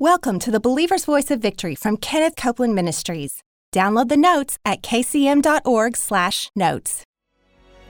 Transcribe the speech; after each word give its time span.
Welcome 0.00 0.38
to 0.40 0.50
the 0.52 0.60
Believer's 0.60 1.04
Voice 1.04 1.28
of 1.32 1.40
Victory 1.40 1.74
from 1.74 1.96
Kenneth 1.96 2.36
Copeland 2.36 2.72
Ministries. 2.72 3.42
Download 3.74 4.08
the 4.08 4.16
notes 4.16 4.56
at 4.64 4.80
kcm.org/notes. 4.80 7.04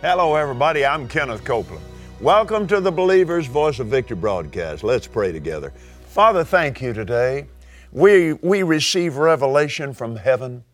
Hello 0.01 0.35
everybody, 0.35 0.87
I'm 0.87 1.07
Kenneth 1.07 1.45
Copeland. 1.45 1.85
Welcome 2.23 2.67
to 2.69 2.81
the 2.81 2.91
Believer's 2.91 3.47
Voice 3.47 3.79
of 3.79 3.89
Victory 3.89 4.17
broadcast. 4.17 4.83
Let's 4.83 5.07
pray 5.07 5.33
together. 5.33 5.75
Father, 6.07 6.45
thank 6.45 6.81
you 6.81 6.95
today. 6.95 7.47
We 7.93 8.33
we 8.33 8.63
receive 8.63 9.19
revelation 9.19 9.93
from 9.93 10.17
heaven 10.17 10.65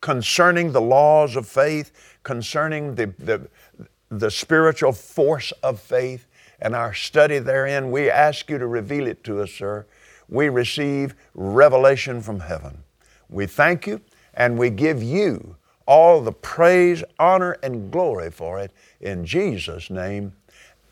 concerning 0.00 0.72
the 0.72 0.80
laws 0.80 1.36
of 1.36 1.46
faith, 1.46 1.92
concerning 2.24 2.96
the 2.96 3.14
the, 3.20 3.48
the 4.08 4.28
spiritual 4.28 4.90
force 4.90 5.52
of 5.62 5.78
faith 5.78 6.26
and 6.60 6.74
our 6.74 6.92
study 6.92 7.38
therein. 7.38 7.92
We 7.92 8.10
ask 8.10 8.50
you 8.50 8.58
to 8.58 8.66
reveal 8.66 9.06
it 9.06 9.22
to 9.22 9.40
us, 9.40 9.52
sir 9.52 9.86
we 10.28 10.48
receive 10.48 11.14
revelation 11.34 12.20
from 12.20 12.40
heaven. 12.40 12.84
We 13.28 13.46
thank 13.46 13.86
you 13.86 14.00
and 14.34 14.58
we 14.58 14.70
give 14.70 15.02
you 15.02 15.56
all 15.86 16.20
the 16.20 16.32
praise, 16.32 17.04
honor, 17.18 17.56
and 17.62 17.90
glory 17.90 18.30
for 18.30 18.58
it. 18.60 18.72
In 19.00 19.24
Jesus' 19.24 19.90
name, 19.90 20.32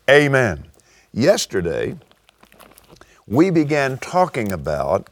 amen. 0.09 0.65
Yesterday, 1.11 1.97
we 3.27 3.49
began 3.49 3.97
talking 3.97 4.51
about 4.51 5.09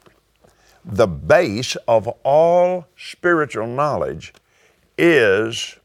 the 0.84 1.08
base 1.08 1.76
of 1.88 2.08
all 2.24 2.88
spiritual 2.98 3.68
knowledge 3.68 4.34
is 4.98 5.78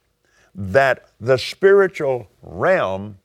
that 0.55 1.11
the 1.21 1.37
spiritual 1.37 2.29
realm 2.43 3.19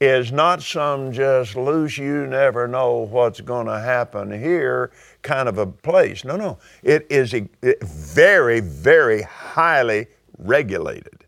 is 0.00 0.30
not 0.30 0.62
some 0.62 1.12
just 1.12 1.56
loose, 1.56 1.98
you 1.98 2.26
never 2.26 2.68
know 2.68 2.98
what's 2.98 3.40
going 3.40 3.66
to 3.66 3.78
happen 3.80 4.30
here 4.30 4.92
kind 5.22 5.48
of 5.48 5.58
a 5.58 5.66
place. 5.66 6.24
No, 6.24 6.36
no. 6.36 6.58
It 6.82 7.06
is 7.10 7.34
a, 7.34 7.48
it, 7.62 7.82
very, 7.82 8.60
very 8.60 9.22
highly 9.22 10.06
regulated. 10.38 11.24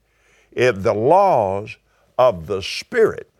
It, 0.52 0.82
the 0.82 0.94
laws 0.94 1.76
of 2.18 2.46
the 2.46 2.62
Spirit 2.62 3.30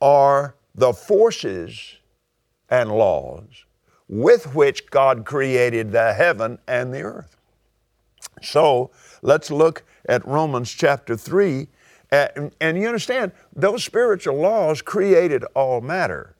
are 0.00 0.56
the 0.74 0.92
forces 0.92 1.96
and 2.70 2.90
laws 2.90 3.64
with 4.08 4.54
which 4.54 4.90
God 4.90 5.24
created 5.24 5.92
the 5.92 6.14
heaven 6.14 6.58
and 6.66 6.92
the 6.92 7.02
earth. 7.02 7.36
So 8.42 8.90
let's 9.20 9.50
look 9.50 9.84
at 10.08 10.26
Romans 10.26 10.70
chapter 10.70 11.16
3 11.16 11.68
and, 12.12 12.52
and 12.60 12.78
you 12.78 12.86
understand, 12.86 13.32
those 13.54 13.82
spiritual 13.82 14.36
laws 14.36 14.82
created 14.82 15.44
all 15.54 15.80
matter. 15.80 16.36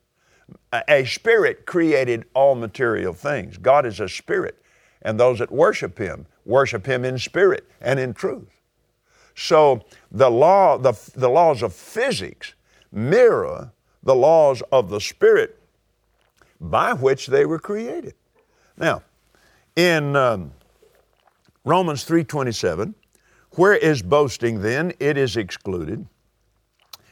A 0.89 1.05
spirit 1.05 1.67
created 1.67 2.27
all 2.35 2.55
material 2.55 3.15
things. 3.15 3.57
God 3.57 3.87
is 3.87 3.99
a 3.99 4.09
spirit, 4.09 4.63
and 5.01 5.19
those 5.19 5.39
that 5.39 5.51
worship 5.51 5.99
Him 5.99 6.27
worship 6.45 6.87
Him 6.87 7.05
in 7.05 7.19
spirit 7.19 7.69
and 7.81 7.99
in 7.99 8.13
truth. 8.15 8.49
So 9.35 9.83
the 10.11 10.31
law, 10.31 10.77
the, 10.77 10.93
the 11.15 11.29
laws 11.29 11.63
of 11.63 11.73
physics 11.73 12.55
mirror 12.93 13.73
the 14.03 14.15
laws 14.15 14.63
of 14.73 14.91
the 14.91 15.01
spirit 15.01 15.59
by 16.61 16.93
which 16.93 17.29
they 17.29 17.47
were 17.47 17.59
created. 17.59 18.15
Now, 18.77 19.03
in 19.77 20.17
um, 20.17 20.53
Romans 21.65 22.05
3:27, 22.05 22.95
where 23.57 23.75
is 23.75 24.03
boasting 24.03 24.63
then? 24.63 24.93
It 24.99 25.17
is 25.17 25.37
excluded. 25.37 26.07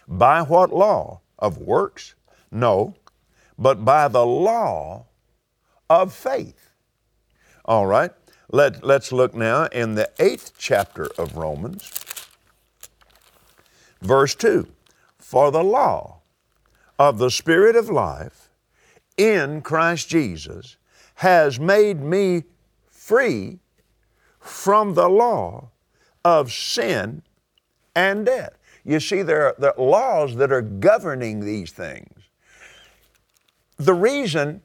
By 0.08 0.42
what 0.42 0.72
law? 0.72 1.20
Of 1.38 1.58
works? 1.58 2.14
No, 2.50 2.94
but 3.58 3.84
by 3.84 4.08
the 4.08 4.26
law 4.26 5.06
of 5.88 6.12
faith. 6.12 6.72
All 7.64 7.86
right, 7.86 8.10
Let, 8.50 8.84
let's 8.84 9.12
look 9.12 9.34
now 9.34 9.66
in 9.66 9.94
the 9.94 10.10
eighth 10.18 10.52
chapter 10.58 11.06
of 11.16 11.36
Romans, 11.36 11.90
verse 14.02 14.34
2. 14.34 14.66
For 15.18 15.50
the 15.50 15.62
law 15.62 16.20
of 16.98 17.18
the 17.18 17.30
Spirit 17.30 17.76
of 17.76 17.88
life 17.88 18.50
in 19.16 19.62
Christ 19.62 20.08
Jesus 20.08 20.76
has 21.16 21.60
made 21.60 22.00
me 22.00 22.44
free 22.88 23.60
from 24.40 24.94
the 24.94 25.08
law 25.08 25.70
of 26.24 26.52
sin 26.52 27.22
and 27.94 28.26
death. 28.26 28.56
You 28.84 29.00
see, 29.00 29.22
there 29.22 29.46
are, 29.46 29.54
there 29.58 29.78
are 29.78 29.84
laws 29.84 30.36
that 30.36 30.52
are 30.52 30.62
governing 30.62 31.40
these 31.40 31.72
things. 31.72 32.24
The 33.76 33.94
reason, 33.94 34.62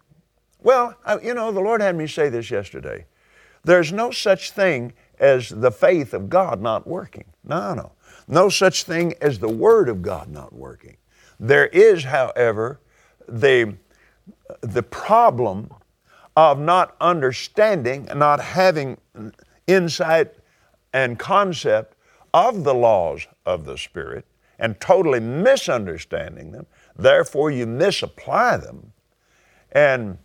well, 0.61 0.95
I, 1.05 1.19
you 1.19 1.33
know, 1.33 1.51
the 1.51 1.59
Lord 1.59 1.81
had 1.81 1.95
me 1.95 2.07
say 2.07 2.29
this 2.29 2.51
yesterday. 2.51 3.05
There's 3.63 3.91
no 3.91 4.11
such 4.11 4.51
thing 4.51 4.93
as 5.19 5.49
the 5.49 5.71
faith 5.71 6.13
of 6.13 6.29
God 6.29 6.61
not 6.61 6.85
working. 6.87 7.25
No, 7.43 7.73
no. 7.73 7.91
No 8.27 8.49
such 8.49 8.83
thing 8.83 9.13
as 9.21 9.39
the 9.39 9.49
Word 9.49 9.89
of 9.89 10.01
God 10.01 10.29
not 10.29 10.53
working. 10.53 10.97
There 11.39 11.67
is, 11.67 12.03
however, 12.03 12.79
the, 13.27 13.75
the 14.61 14.83
problem 14.83 15.69
of 16.35 16.59
not 16.59 16.95
understanding, 16.99 18.07
not 18.15 18.39
having 18.39 18.97
insight 19.67 20.33
and 20.95 21.19
concept 21.19 21.93
of 22.33 22.63
the 22.63 22.73
laws 22.73 23.27
of 23.45 23.65
the 23.65 23.77
Spirit 23.77 24.25
and 24.57 24.79
totally 24.79 25.19
misunderstanding 25.19 26.53
them. 26.53 26.65
Therefore, 26.95 27.51
you 27.51 27.67
misapply 27.67 28.55
them. 28.55 28.93
And 29.73 30.17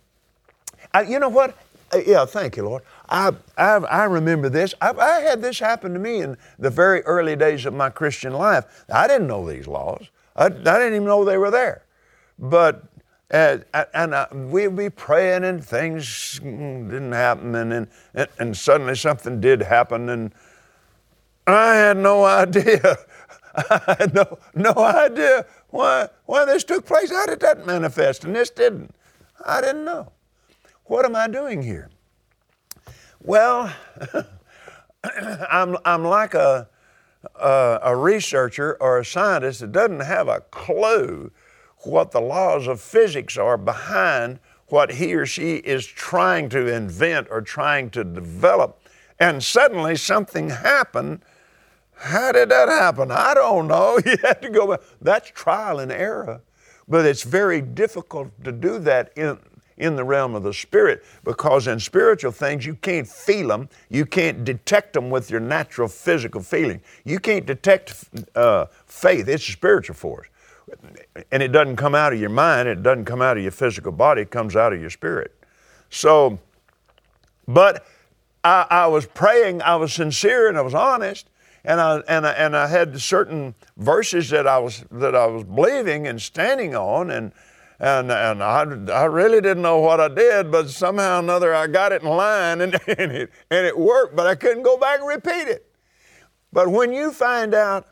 I, 0.93 1.01
you 1.01 1.19
know 1.19 1.27
what? 1.27 1.57
Uh, 1.93 1.99
yeah, 2.07 2.23
thank 2.23 2.55
you, 2.55 2.63
Lord. 2.63 2.83
I, 3.09 3.33
I, 3.57 3.75
I 3.79 4.03
remember 4.05 4.47
this. 4.47 4.73
I, 4.79 4.91
I, 4.91 5.19
had 5.19 5.41
this 5.41 5.59
happen 5.59 5.91
to 5.91 5.99
me 5.99 6.21
in 6.21 6.37
the 6.57 6.69
very 6.69 7.01
early 7.01 7.35
days 7.35 7.65
of 7.65 7.73
my 7.73 7.89
Christian 7.89 8.31
life. 8.31 8.85
I 8.89 9.07
didn't 9.09 9.27
know 9.27 9.45
these 9.45 9.67
laws. 9.67 10.09
I, 10.37 10.45
I 10.45 10.49
didn't 10.49 10.93
even 10.93 11.03
know 11.03 11.25
they 11.25 11.37
were 11.37 11.51
there. 11.51 11.83
But 12.39 12.85
uh, 13.33 13.57
and 13.93 14.13
uh, 14.13 14.27
we'd 14.31 14.75
be 14.77 14.89
praying 14.89 15.43
and 15.43 15.63
things 15.63 16.39
didn't 16.39 17.11
happen, 17.11 17.55
and, 17.55 17.87
and 18.13 18.27
and 18.39 18.57
suddenly 18.57 18.95
something 18.95 19.39
did 19.39 19.61
happen, 19.61 20.09
and 20.09 20.33
I 21.53 21.75
had 21.75 21.97
no 21.97 22.23
idea. 22.23 22.97
I 23.55 23.95
had 23.99 24.13
no, 24.13 24.39
no 24.55 24.73
idea 24.77 25.45
why, 25.69 26.09
why 26.25 26.45
this 26.45 26.63
took 26.63 26.85
place. 26.85 27.11
How 27.11 27.25
did 27.25 27.39
that 27.41 27.65
manifest? 27.65 28.23
And 28.23 28.35
this 28.35 28.49
didn't. 28.49 28.93
I 29.45 29.61
didn't 29.61 29.85
know. 29.85 30.11
What 30.85 31.05
am 31.05 31.15
I 31.15 31.27
doing 31.27 31.61
here? 31.61 31.89
Well, 33.21 33.73
I'm, 35.49 35.77
I'm 35.85 36.03
like 36.03 36.33
a, 36.33 36.67
a, 37.35 37.79
a 37.83 37.95
researcher 37.95 38.77
or 38.79 38.99
a 38.99 39.05
scientist 39.05 39.61
that 39.61 39.71
doesn't 39.71 40.01
have 40.01 40.27
a 40.27 40.41
clue 40.51 41.31
what 41.79 42.11
the 42.11 42.21
laws 42.21 42.67
of 42.67 42.79
physics 42.79 43.37
are 43.37 43.57
behind 43.57 44.39
what 44.67 44.93
he 44.93 45.13
or 45.13 45.25
she 45.25 45.57
is 45.57 45.85
trying 45.85 46.49
to 46.49 46.67
invent 46.67 47.27
or 47.29 47.41
trying 47.41 47.89
to 47.91 48.03
develop. 48.03 48.81
And 49.19 49.43
suddenly 49.43 49.95
something 49.95 50.49
happened 50.49 51.21
how 52.01 52.31
did 52.31 52.49
that 52.49 52.67
happen? 52.67 53.11
I 53.11 53.33
don't 53.33 53.67
know. 53.67 53.99
You 54.05 54.17
had 54.23 54.41
to 54.41 54.49
go 54.49 54.67
back. 54.67 54.81
That's 55.01 55.29
trial 55.29 55.79
and 55.79 55.91
error. 55.91 56.41
But 56.87 57.05
it's 57.05 57.23
very 57.23 57.61
difficult 57.61 58.31
to 58.43 58.51
do 58.51 58.79
that 58.79 59.13
in, 59.15 59.37
in 59.77 59.95
the 59.95 60.03
realm 60.03 60.35
of 60.35 60.43
the 60.43 60.53
spirit 60.53 61.03
because 61.23 61.67
in 61.67 61.79
spiritual 61.79 62.31
things 62.31 62.65
you 62.65 62.75
can't 62.75 63.07
feel 63.07 63.49
them. 63.49 63.69
You 63.89 64.05
can't 64.05 64.43
detect 64.43 64.93
them 64.93 65.09
with 65.09 65.29
your 65.29 65.39
natural 65.39 65.87
physical 65.87 66.41
feeling. 66.41 66.81
You 67.05 67.19
can't 67.19 67.45
detect 67.45 68.03
uh, 68.35 68.65
faith. 68.85 69.29
It's 69.29 69.47
a 69.47 69.51
spiritual 69.51 69.95
force. 69.95 70.27
And 71.31 71.43
it 71.43 71.49
doesn't 71.49 71.75
come 71.75 71.93
out 71.93 72.13
of 72.13 72.19
your 72.19 72.29
mind, 72.29 72.67
it 72.67 72.81
doesn't 72.81 73.05
come 73.05 73.21
out 73.21 73.35
of 73.37 73.43
your 73.43 73.51
physical 73.51 73.91
body, 73.91 74.21
it 74.21 74.31
comes 74.31 74.55
out 74.55 74.71
of 74.71 74.79
your 74.79 74.89
spirit. 74.89 75.35
So, 75.89 76.39
but 77.47 77.85
I, 78.43 78.65
I 78.69 78.87
was 78.87 79.05
praying, 79.05 79.61
I 79.61 79.75
was 79.75 79.93
sincere, 79.93 80.47
and 80.47 80.57
I 80.57 80.61
was 80.61 80.73
honest 80.73 81.27
and 81.63 81.79
I, 81.79 81.97
and 82.07 82.25
I, 82.25 82.31
and 82.31 82.55
I 82.55 82.67
had 82.67 82.99
certain 82.99 83.55
verses 83.77 84.29
that 84.29 84.47
I 84.47 84.57
was 84.57 84.83
that 84.91 85.15
I 85.15 85.27
was 85.27 85.43
believing 85.43 86.07
and 86.07 86.21
standing 86.21 86.75
on 86.75 87.11
and 87.11 87.31
and 87.79 88.11
and 88.11 88.43
I, 88.43 88.61
I 88.91 89.05
really 89.05 89.41
didn't 89.41 89.61
know 89.61 89.79
what 89.79 89.99
I 89.99 90.07
did 90.07 90.51
but 90.51 90.69
somehow 90.69 91.17
or 91.17 91.19
another 91.19 91.53
I 91.53 91.67
got 91.67 91.91
it 91.91 92.01
in 92.01 92.09
line 92.09 92.61
and, 92.61 92.73
and 92.87 93.11
it 93.11 93.31
and 93.49 93.65
it 93.65 93.77
worked 93.77 94.15
but 94.15 94.27
I 94.27 94.35
couldn't 94.35 94.63
go 94.63 94.77
back 94.77 94.99
and 94.99 95.07
repeat 95.07 95.47
it. 95.47 95.67
But 96.53 96.69
when 96.69 96.91
you 96.91 97.11
find 97.11 97.53
out 97.53 97.87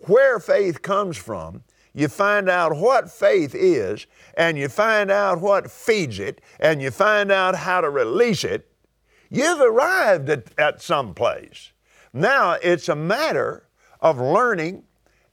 where 0.00 0.40
faith 0.40 0.82
comes 0.82 1.16
from 1.16 1.62
you 1.92 2.08
find 2.08 2.48
out 2.48 2.76
what 2.76 3.10
faith 3.10 3.54
is 3.54 4.06
and 4.36 4.58
you 4.58 4.68
find 4.68 5.10
out 5.10 5.40
what 5.40 5.70
feeds 5.70 6.18
it 6.18 6.42
and 6.60 6.82
you 6.82 6.90
find 6.90 7.32
out 7.32 7.54
how 7.54 7.80
to 7.80 7.90
release 7.90 8.44
it 8.44 8.70
you've 9.30 9.60
arrived 9.60 10.28
at, 10.28 10.44
at 10.58 10.82
some 10.82 11.14
place 11.14 11.72
now 12.16 12.52
it's 12.62 12.88
a 12.88 12.96
matter 12.96 13.66
of 14.00 14.18
learning 14.18 14.82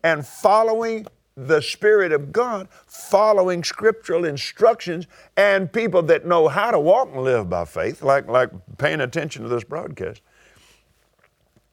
and 0.03 0.25
following 0.25 1.07
the 1.35 1.61
Spirit 1.61 2.11
of 2.11 2.31
God, 2.31 2.67
following 2.85 3.63
scriptural 3.63 4.25
instructions, 4.25 5.07
and 5.35 5.71
people 5.71 6.03
that 6.03 6.25
know 6.25 6.47
how 6.47 6.69
to 6.69 6.79
walk 6.79 7.09
and 7.11 7.23
live 7.23 7.49
by 7.49 7.65
faith, 7.65 8.03
like, 8.03 8.27
like 8.27 8.51
paying 8.77 9.01
attention 9.01 9.41
to 9.43 9.49
this 9.49 9.63
broadcast, 9.63 10.21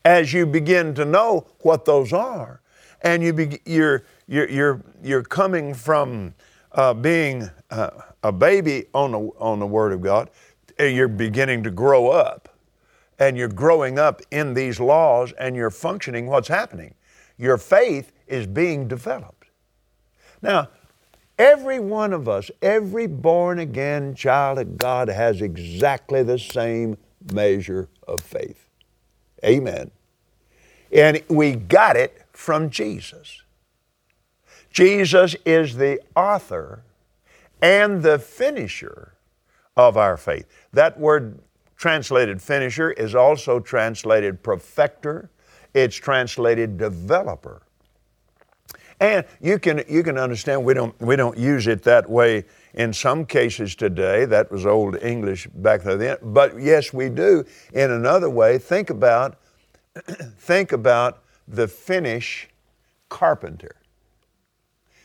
as 0.04 0.32
you 0.32 0.46
begin 0.46 0.94
to 0.94 1.04
know 1.04 1.46
what 1.60 1.84
those 1.84 2.12
are, 2.12 2.62
and 3.02 3.22
you 3.22 3.32
be, 3.32 3.60
you're, 3.66 4.04
you're, 4.26 4.48
you're, 4.48 4.82
you're 5.02 5.22
coming 5.22 5.74
from 5.74 6.34
uh, 6.72 6.94
being 6.94 7.50
uh, 7.70 7.90
a 8.22 8.32
baby 8.32 8.86
on 8.94 9.12
the, 9.12 9.18
on 9.38 9.58
the 9.58 9.66
Word 9.66 9.92
of 9.92 10.00
God, 10.00 10.30
and 10.78 10.96
you're 10.96 11.08
beginning 11.08 11.62
to 11.64 11.70
grow 11.70 12.08
up. 12.08 12.48
And 13.20 13.36
you're 13.36 13.48
growing 13.48 13.98
up 13.98 14.22
in 14.30 14.54
these 14.54 14.80
laws 14.80 15.32
and 15.38 15.54
you're 15.54 15.70
functioning, 15.70 16.26
what's 16.26 16.48
happening? 16.48 16.94
Your 17.36 17.58
faith 17.58 18.12
is 18.26 18.46
being 18.46 18.88
developed. 18.88 19.50
Now, 20.42 20.70
every 21.38 21.78
one 21.78 22.14
of 22.14 22.28
us, 22.28 22.50
every 22.62 23.06
born 23.06 23.58
again 23.58 24.14
child 24.14 24.58
of 24.58 24.78
God 24.78 25.08
has 25.08 25.42
exactly 25.42 26.22
the 26.22 26.38
same 26.38 26.96
measure 27.32 27.88
of 28.08 28.20
faith. 28.20 28.66
Amen. 29.44 29.90
And 30.90 31.22
we 31.28 31.52
got 31.52 31.96
it 31.96 32.22
from 32.32 32.70
Jesus. 32.70 33.42
Jesus 34.70 35.36
is 35.44 35.76
the 35.76 36.00
author 36.16 36.84
and 37.60 38.02
the 38.02 38.18
finisher 38.18 39.14
of 39.76 39.96
our 39.96 40.16
faith. 40.16 40.46
That 40.72 40.98
word 40.98 41.40
translated 41.80 42.42
finisher 42.42 42.90
is 42.90 43.14
also 43.14 43.58
translated 43.58 44.42
perfecter, 44.42 45.30
it's 45.72 45.96
translated 45.96 46.76
developer. 46.76 47.62
And 49.00 49.24
you 49.40 49.58
can, 49.58 49.82
you 49.88 50.02
can 50.02 50.18
understand 50.18 50.62
we 50.62 50.74
don't, 50.74 51.00
we 51.00 51.16
don't 51.16 51.38
use 51.38 51.66
it 51.66 51.82
that 51.84 52.08
way 52.08 52.44
in 52.74 52.92
some 52.92 53.24
cases 53.24 53.74
today. 53.74 54.26
That 54.26 54.52
was 54.52 54.66
old 54.66 55.02
English 55.02 55.46
back 55.54 55.82
then. 55.82 56.18
But 56.22 56.60
yes, 56.60 56.92
we 56.92 57.08
do 57.08 57.46
in 57.72 57.90
another 57.90 58.28
way. 58.28 58.58
Think 58.58 58.90
about, 58.90 59.38
think 60.36 60.72
about 60.72 61.22
the 61.48 61.66
finish 61.66 62.46
carpenter. 63.08 63.76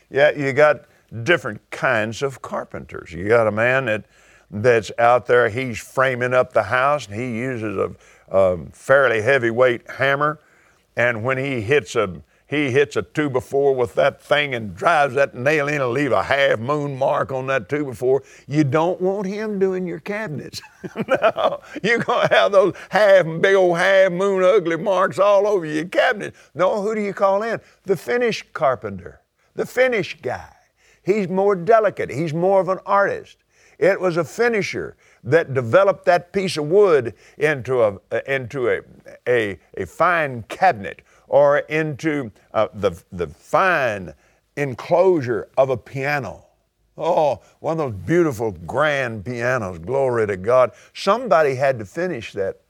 Yeah, 0.10 0.32
you 0.32 0.52
got 0.52 0.88
different 1.24 1.70
kinds 1.70 2.22
of 2.22 2.42
carpenters. 2.42 3.14
You 3.14 3.30
got 3.30 3.48
a 3.48 3.52
man 3.52 3.86
that, 3.86 4.04
that's 4.52 4.92
out 4.98 5.26
there, 5.26 5.50
he's 5.50 5.80
framing 5.80 6.34
up 6.34 6.54
the 6.54 6.64
house, 6.64 7.08
and 7.08 7.16
he 7.16 7.38
uses 7.38 7.78
a, 7.78 7.92
a 8.30 8.66
fairly 8.72 9.22
heavyweight 9.22 9.90
hammer. 9.92 10.40
And 10.96 11.24
when 11.24 11.38
he 11.38 11.62
hits 11.62 11.96
a 11.96 12.22
he 12.48 12.70
hits 12.70 12.96
a 12.96 13.02
two 13.02 13.30
before 13.30 13.74
with 13.74 13.96
that 13.96 14.22
thing 14.22 14.54
and 14.54 14.76
drives 14.76 15.16
that 15.16 15.34
nail 15.34 15.68
in 15.68 15.82
and 15.82 15.92
leave 15.92 16.12
a 16.12 16.24
half 16.24 16.60
moon 16.60 16.96
mark 16.96 17.32
on 17.32 17.48
that 17.48 17.68
two 17.68 17.84
before. 17.86 18.22
You 18.48 18.64
don't 18.64 19.02
want 19.02 19.26
him 19.26 19.58
doing 19.58 19.88
your 19.88 20.00
cabinets. 20.00 20.62
no, 21.08 21.62
you're 21.82 22.00
gonna 22.00 22.28
have 22.28 22.52
those 22.52 22.76
half 22.90 23.26
big 23.42 23.56
old 23.56 23.78
half 23.78 24.12
moon 24.12 24.44
ugly 24.44 24.78
marks 24.78 25.18
all 25.18 25.48
over 25.48 25.66
your 25.66 25.86
cabinet. 25.86 26.36
No, 26.54 26.82
who 26.84 26.94
do 26.94 27.02
you 27.02 27.14
call 27.14 27.42
in? 27.42 27.60
The 27.84 27.98
finish 27.98 28.46
carpenter, 28.54 29.22
the 29.56 29.66
finish 29.66 30.16
guy. 30.22 30.52
He's 31.04 31.28
more 31.28 31.56
delicate. 31.56 32.12
He's 32.12 32.34
more 32.34 32.62
of 32.62 32.70
an 32.70 32.80
artist. 32.86 33.38
It 33.80 34.00
was 34.00 34.18
a 34.18 34.24
finisher 34.24 34.96
that 35.24 35.54
developed 35.54 36.06
that 36.06 36.32
piece 36.32 36.58
of 36.58 36.66
wood 36.66 37.14
into 37.38 37.84
a, 37.84 38.00
into 38.28 38.70
a, 38.70 38.82
a, 39.28 39.60
a 39.76 39.86
fine 39.86 40.44
cabinet 40.44 41.02
or 41.28 41.60
into 41.60 42.32
uh, 42.54 42.68
the, 42.74 42.92
the 43.12 43.28
fine 43.28 44.14
enclosure 44.56 45.50
of 45.58 45.70
a 45.70 45.78
piano. 45.78 46.46
Oh, 46.98 47.42
one 47.60 47.80
of 47.80 47.94
those 47.94 48.06
beautiful 48.06 48.52
grand 48.52 49.26
pianos, 49.26 49.80
glory 49.80 50.28
to 50.28 50.38
God. 50.38 50.72
Somebody 50.94 51.56
had 51.56 51.78
to 51.80 51.86
finish 51.86 52.32
that, 52.34 52.62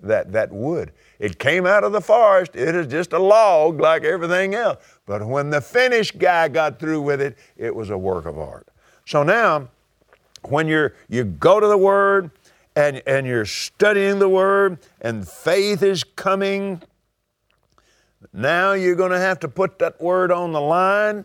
that, 0.00 0.30
that 0.32 0.52
wood. 0.52 0.92
It 1.18 1.40
came 1.40 1.66
out 1.66 1.82
of 1.82 1.90
the 1.90 2.00
forest, 2.00 2.54
it 2.54 2.76
is 2.76 2.86
just 2.86 3.12
a 3.12 3.18
log 3.18 3.80
like 3.80 4.04
everything 4.04 4.54
else. 4.54 4.78
But 5.06 5.26
when 5.26 5.50
the 5.50 5.60
finished 5.60 6.18
guy 6.18 6.46
got 6.48 6.78
through 6.78 7.02
with 7.02 7.20
it, 7.20 7.36
it 7.56 7.74
was 7.74 7.90
a 7.90 7.98
work 7.98 8.26
of 8.26 8.38
art. 8.38 8.68
So 9.06 9.24
now, 9.24 9.68
when 10.44 10.66
you're, 10.66 10.94
you 11.08 11.24
go 11.24 11.60
to 11.60 11.66
the 11.66 11.78
Word 11.78 12.30
and, 12.76 13.02
and 13.06 13.26
you're 13.26 13.46
studying 13.46 14.18
the 14.18 14.28
Word 14.28 14.78
and 15.00 15.26
faith 15.26 15.82
is 15.82 16.04
coming 16.04 16.82
now 18.32 18.72
you're 18.72 18.96
going 18.96 19.12
to 19.12 19.18
have 19.18 19.40
to 19.40 19.48
put 19.48 19.78
that 19.78 20.00
word 20.00 20.32
on 20.32 20.52
the 20.52 20.60
line 20.60 21.24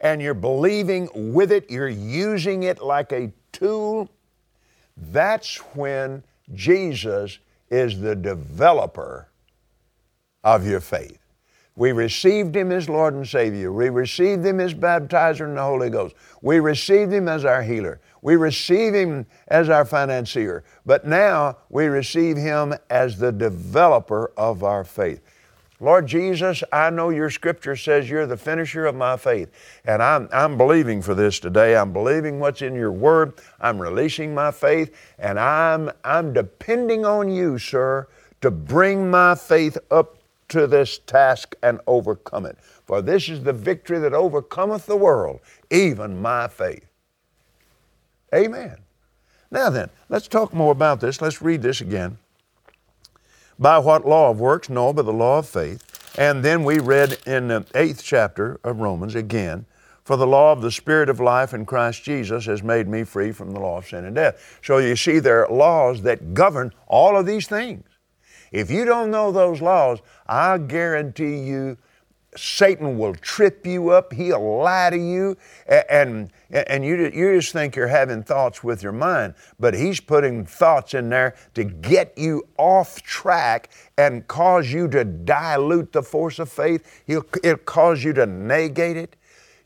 and 0.00 0.22
you're 0.22 0.34
believing 0.34 1.08
with 1.14 1.52
it, 1.52 1.70
you're 1.70 1.88
using 1.88 2.62
it 2.62 2.82
like 2.82 3.12
a 3.12 3.32
tool. 3.52 4.08
That's 4.96 5.56
when 5.74 6.22
Jesus 6.54 7.38
is 7.68 8.00
the 8.00 8.16
developer 8.16 9.28
of 10.42 10.66
your 10.66 10.80
faith. 10.80 11.18
We 11.76 11.92
received 11.92 12.56
Him 12.56 12.72
as 12.72 12.88
Lord 12.88 13.14
and 13.14 13.28
Savior. 13.28 13.72
We 13.72 13.90
received 13.90 14.44
Him 14.44 14.58
as 14.60 14.74
baptizer 14.74 15.46
in 15.46 15.54
the 15.54 15.62
Holy 15.62 15.90
Ghost. 15.90 16.14
We 16.42 16.60
received 16.60 17.12
Him 17.12 17.28
as 17.28 17.44
our 17.44 17.62
healer. 17.62 18.00
We 18.22 18.36
receive 18.36 18.94
Him 18.94 19.26
as 19.48 19.68
our 19.68 19.84
financier. 19.84 20.64
But 20.84 21.06
now 21.06 21.58
we 21.68 21.86
receive 21.86 22.36
Him 22.36 22.74
as 22.88 23.18
the 23.18 23.32
developer 23.32 24.32
of 24.36 24.62
our 24.62 24.84
faith. 24.84 25.20
Lord 25.82 26.06
Jesus, 26.06 26.62
I 26.70 26.90
know 26.90 27.08
your 27.08 27.30
scripture 27.30 27.74
says 27.74 28.10
you're 28.10 28.26
the 28.26 28.36
finisher 28.36 28.84
of 28.84 28.94
my 28.94 29.16
faith. 29.16 29.50
And 29.86 30.02
I'm, 30.02 30.28
I'm 30.30 30.58
believing 30.58 31.00
for 31.00 31.14
this 31.14 31.40
today. 31.40 31.74
I'm 31.74 31.94
believing 31.94 32.38
what's 32.38 32.60
in 32.60 32.74
your 32.74 32.92
word. 32.92 33.40
I'm 33.58 33.80
releasing 33.80 34.34
my 34.34 34.50
faith. 34.50 34.94
And 35.18 35.40
I'm, 35.40 35.90
I'm 36.04 36.34
depending 36.34 37.06
on 37.06 37.30
you, 37.30 37.56
sir, 37.56 38.08
to 38.42 38.50
bring 38.50 39.10
my 39.10 39.34
faith 39.34 39.78
up 39.90 40.18
to 40.48 40.66
this 40.66 40.98
task 40.98 41.54
and 41.62 41.80
overcome 41.86 42.44
it. 42.44 42.58
For 42.84 43.00
this 43.00 43.30
is 43.30 43.42
the 43.42 43.52
victory 43.52 44.00
that 44.00 44.12
overcometh 44.12 44.84
the 44.84 44.96
world, 44.96 45.40
even 45.70 46.20
my 46.20 46.48
faith. 46.48 46.89
Amen. 48.34 48.76
Now 49.50 49.70
then, 49.70 49.90
let's 50.08 50.28
talk 50.28 50.54
more 50.54 50.72
about 50.72 51.00
this. 51.00 51.20
Let's 51.20 51.42
read 51.42 51.62
this 51.62 51.80
again. 51.80 52.18
By 53.58 53.78
what 53.78 54.06
law 54.06 54.30
of 54.30 54.40
works? 54.40 54.70
No, 54.70 54.92
by 54.92 55.02
the 55.02 55.12
law 55.12 55.40
of 55.40 55.48
faith. 55.48 55.86
And 56.18 56.44
then 56.44 56.64
we 56.64 56.78
read 56.78 57.18
in 57.26 57.48
the 57.48 57.66
eighth 57.74 58.02
chapter 58.02 58.58
of 58.64 58.80
Romans 58.80 59.14
again, 59.14 59.66
for 60.04 60.16
the 60.16 60.26
law 60.26 60.52
of 60.52 60.62
the 60.62 60.70
Spirit 60.70 61.08
of 61.08 61.20
life 61.20 61.52
in 61.52 61.66
Christ 61.66 62.02
Jesus 62.02 62.46
has 62.46 62.62
made 62.62 62.88
me 62.88 63.04
free 63.04 63.32
from 63.32 63.52
the 63.52 63.60
law 63.60 63.78
of 63.78 63.86
sin 63.86 64.04
and 64.04 64.16
death. 64.16 64.58
So 64.62 64.78
you 64.78 64.96
see, 64.96 65.18
there 65.18 65.44
are 65.44 65.54
laws 65.54 66.02
that 66.02 66.34
govern 66.34 66.72
all 66.86 67.16
of 67.16 67.26
these 67.26 67.46
things. 67.46 67.84
If 68.50 68.70
you 68.70 68.84
don't 68.84 69.10
know 69.10 69.30
those 69.30 69.60
laws, 69.60 70.00
I 70.26 70.58
guarantee 70.58 71.38
you 71.38 71.76
Satan 72.36 72.96
will 72.96 73.14
trip 73.16 73.66
you 73.66 73.90
up. 73.90 74.12
He'll 74.12 74.58
lie 74.58 74.90
to 74.90 74.96
you, 74.96 75.36
and, 75.88 76.30
and 76.50 76.84
you, 76.84 77.10
you 77.12 77.34
just 77.40 77.52
think 77.52 77.74
you're 77.74 77.88
having 77.88 78.22
thoughts 78.22 78.62
with 78.62 78.84
your 78.84 78.92
mind, 78.92 79.34
but 79.58 79.74
he's 79.74 79.98
putting 79.98 80.46
thoughts 80.46 80.94
in 80.94 81.08
there 81.08 81.34
to 81.54 81.64
get 81.64 82.16
you 82.16 82.46
off 82.56 83.02
track 83.02 83.70
and 83.98 84.26
cause 84.28 84.70
you 84.70 84.86
to 84.88 85.04
dilute 85.04 85.92
the 85.92 86.02
force 86.02 86.38
of 86.38 86.48
faith. 86.50 87.02
He'll, 87.06 87.24
it'll 87.42 87.58
cause 87.58 88.04
you 88.04 88.12
to 88.12 88.26
negate 88.26 88.96
it. 88.96 89.16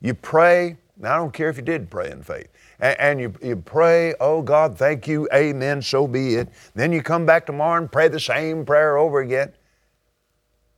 You 0.00 0.14
pray, 0.14 0.78
I 1.02 1.16
don't 1.16 1.33
care 1.33 1.50
if 1.50 1.56
you 1.59 1.62
did 1.62 1.90
pray 1.90 2.11
in 2.11 2.23
faith, 2.23 2.49
and, 2.80 2.99
and 2.99 3.21
you, 3.21 3.35
you 3.42 3.56
pray, 3.56 4.14
oh 4.21 4.40
God, 4.40 4.78
thank 4.78 5.06
you, 5.06 5.28
amen, 5.35 5.83
so 5.83 6.06
be 6.06 6.37
it. 6.37 6.49
Then 6.75 6.92
you 6.92 7.02
come 7.02 7.26
back 7.26 7.44
tomorrow 7.44 7.78
and 7.78 7.92
pray 7.92 8.09
the 8.09 8.21
same 8.21 8.64
prayer 8.64 8.97
over 8.97 9.21
again. 9.21 9.52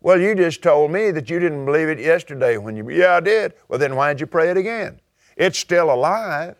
Well, 0.07 0.21
you 0.21 0.37
just 0.37 0.63
told 0.63 0.93
me 0.93 1.11
that 1.11 1.29
you 1.29 1.41
didn't 1.41 1.65
believe 1.65 1.89
it 1.89 1.99
yesterday 1.99 2.59
when 2.59 2.77
you, 2.77 2.89
yeah, 2.91 3.17
I 3.17 3.21
did. 3.21 3.55
Well, 3.67 3.81
then 3.81 3.97
why'd 3.97 4.21
you 4.21 4.27
pray 4.29 4.51
it 4.51 4.57
again? 4.57 5.01
It's 5.37 5.59
still 5.59 5.93
alive. 5.93 6.55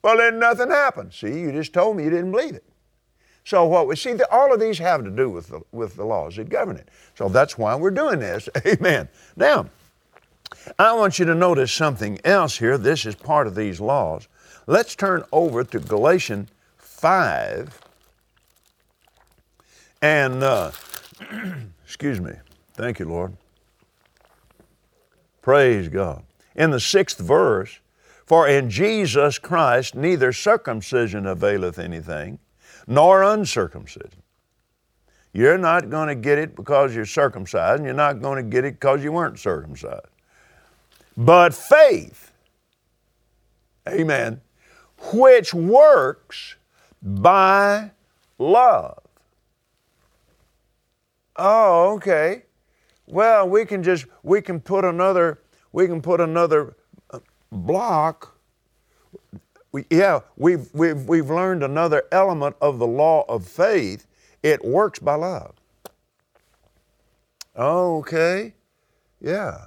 Well, 0.00 0.16
then 0.16 0.38
nothing 0.38 0.70
happened. 0.70 1.12
See, 1.12 1.38
you 1.38 1.52
just 1.52 1.74
told 1.74 1.98
me 1.98 2.04
you 2.04 2.08
didn't 2.08 2.30
believe 2.30 2.54
it. 2.54 2.64
So 3.44 3.66
what 3.66 3.86
we 3.86 3.94
see, 3.94 4.16
all 4.32 4.54
of 4.54 4.58
these 4.58 4.78
have 4.78 5.04
to 5.04 5.10
do 5.10 5.28
with 5.28 5.48
the, 5.48 5.60
with 5.70 5.96
the 5.96 6.06
laws 6.06 6.36
that 6.36 6.48
govern 6.48 6.78
it. 6.78 6.88
So 7.14 7.28
that's 7.28 7.58
why 7.58 7.74
we're 7.74 7.90
doing 7.90 8.20
this. 8.20 8.48
Amen. 8.66 9.06
Now, 9.36 9.68
I 10.78 10.94
want 10.94 11.18
you 11.18 11.26
to 11.26 11.34
notice 11.34 11.72
something 11.72 12.18
else 12.24 12.56
here. 12.56 12.78
This 12.78 13.04
is 13.04 13.14
part 13.14 13.46
of 13.46 13.54
these 13.54 13.82
laws. 13.82 14.28
Let's 14.66 14.94
turn 14.94 15.24
over 15.30 15.62
to 15.62 15.78
Galatians 15.78 16.48
5 16.78 17.78
and 20.00 20.42
uh, 20.42 20.70
Excuse 21.84 22.20
me. 22.20 22.32
Thank 22.74 22.98
you, 22.98 23.06
Lord. 23.06 23.36
Praise 25.42 25.88
God. 25.88 26.24
In 26.56 26.70
the 26.70 26.80
sixth 26.80 27.18
verse, 27.18 27.78
for 28.26 28.48
in 28.48 28.70
Jesus 28.70 29.38
Christ 29.38 29.94
neither 29.94 30.32
circumcision 30.32 31.26
availeth 31.26 31.78
anything, 31.78 32.38
nor 32.86 33.22
uncircumcision. 33.22 34.22
You're 35.32 35.58
not 35.58 35.90
going 35.90 36.08
to 36.08 36.14
get 36.14 36.38
it 36.38 36.56
because 36.56 36.94
you're 36.94 37.04
circumcised, 37.06 37.78
and 37.80 37.84
you're 37.86 37.94
not 37.94 38.22
going 38.22 38.42
to 38.42 38.48
get 38.48 38.64
it 38.64 38.74
because 38.74 39.02
you 39.04 39.12
weren't 39.12 39.38
circumcised. 39.38 40.06
but 41.16 41.54
faith, 41.54 42.32
amen, 43.88 44.40
which 45.12 45.52
works 45.52 46.56
by 47.02 47.90
love. 48.38 49.03
Oh, 51.36 51.94
okay. 51.94 52.44
Well, 53.06 53.48
we 53.48 53.64
can 53.64 53.82
just 53.82 54.06
we 54.22 54.40
can 54.40 54.60
put 54.60 54.84
another 54.84 55.40
we 55.74 55.88
can 55.88 56.00
put 56.00 56.20
another 56.20 56.76
uh, 57.10 57.18
block. 57.50 58.38
We, 59.72 59.84
yeah, 59.90 60.20
we've, 60.36 60.72
we've, 60.72 61.02
we've 61.08 61.28
learned 61.28 61.64
another 61.64 62.04
element 62.12 62.54
of 62.60 62.78
the 62.78 62.86
law 62.86 63.24
of 63.28 63.44
faith. 63.44 64.06
It 64.40 64.64
works 64.64 65.00
by 65.00 65.16
love. 65.16 65.56
Okay, 67.56 68.54
yeah. 69.20 69.58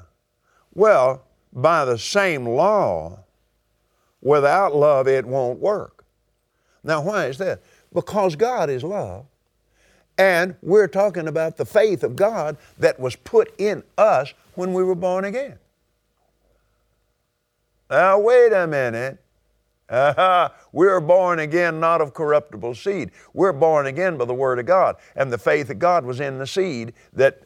Well, 0.74 1.24
by 1.52 1.84
the 1.84 1.98
same 1.98 2.46
law, 2.46 3.20
without 4.22 4.74
love, 4.74 5.10
it 5.10 5.26
won't 5.26 5.60
work. 5.60 6.06
Now, 6.86 7.02
why 7.02 7.26
is 7.26 7.38
that? 7.40 7.62
Because 7.94 8.38
God 8.38 8.70
is 8.70 8.82
love. 8.82 9.26
And 10.18 10.56
we're 10.62 10.88
talking 10.88 11.28
about 11.28 11.58
the 11.58 11.66
faith 11.66 12.04
of 12.04 12.16
God 12.16 12.58
that 12.80 13.00
was 13.00 13.16
put 13.16 13.54
in 13.60 13.84
us 13.98 14.34
when 14.56 14.74
we 14.74 14.84
were 14.84 14.96
born 14.96 15.26
again. 15.26 15.60
Now, 17.90 18.20
wait 18.20 18.52
a 18.52 18.68
minute. 18.68 19.20
Uh-huh. 19.90 20.50
We're 20.74 21.00
born 21.00 21.40
again 21.40 21.80
not 21.80 22.02
of 22.02 22.14
corruptible 22.14 22.76
seed. 22.76 23.12
We're 23.34 23.54
born 23.54 23.86
again 23.86 24.18
by 24.18 24.26
the 24.26 24.34
Word 24.34 24.60
of 24.60 24.66
God. 24.66 24.98
And 25.16 25.32
the 25.32 25.38
faith 25.38 25.70
of 25.70 25.80
God 25.80 26.06
was 26.06 26.20
in 26.20 26.38
the 26.40 26.48
seed 26.48 26.94
that, 27.14 27.42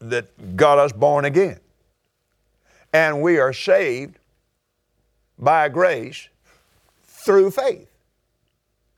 that 0.00 0.56
got 0.56 0.78
us 0.78 0.92
born 0.92 1.24
again. 1.24 1.58
And 2.92 3.22
we 3.22 3.38
are 3.38 3.52
saved 3.52 4.18
by 5.38 5.68
grace 5.68 6.28
through 7.04 7.50
faith. 7.50 7.88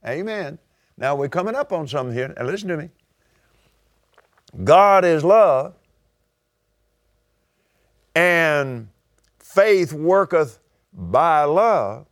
Amen. 0.07 0.59
Now 0.99 1.15
we're 1.15 1.29
coming 1.29 1.55
up 1.55 1.73
on 1.73 1.87
something 1.87 2.15
here. 2.15 2.35
Now 2.37 2.45
listen 2.45 2.69
to 2.69 2.77
me. 2.77 2.91
God 4.65 5.05
is 5.05 5.23
love, 5.25 5.75
and 8.15 8.89
faith 9.39 9.93
worketh 9.93 10.59
by 10.93 11.45
love. 11.45 12.07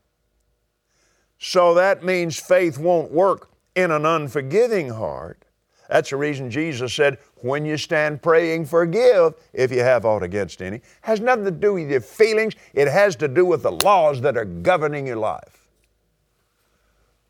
So 1.38 1.75
that 1.75 2.05
means 2.05 2.38
faith 2.38 2.78
won't 2.78 3.11
work 3.11 3.50
in 3.75 3.90
an 3.90 4.07
unforgiving 4.07 4.90
heart. 4.90 5.43
That's 5.88 6.11
the 6.11 6.16
reason 6.16 6.50
Jesus 6.50 6.93
said, 6.93 7.19
when 7.37 7.64
you 7.64 7.76
stand 7.76 8.23
praying, 8.23 8.66
forgive 8.66 9.35
if 9.52 9.71
you 9.71 9.81
have 9.81 10.05
aught 10.05 10.23
against 10.23 10.62
any. 10.62 10.81
Has 11.02 11.21
nothing 11.21 11.45
to 11.45 11.50
do 11.50 11.75
with 11.75 11.90
your 11.90 12.00
feelings, 12.00 12.55
it 12.75 12.88
has 12.88 13.16
to 13.16 13.28
do 13.28 13.45
with 13.45 13.62
the 13.62 13.73
laws 13.73 14.21
that 14.23 14.37
are 14.37 14.45
governing 14.45 15.07
your 15.07 15.16
life. 15.16 15.65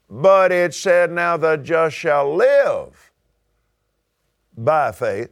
But 0.08 0.52
it 0.52 0.74
said, 0.74 1.10
Now 1.10 1.36
the 1.36 1.56
just 1.56 1.96
shall 1.96 2.34
live 2.34 3.10
by 4.56 4.92
faith. 4.92 5.30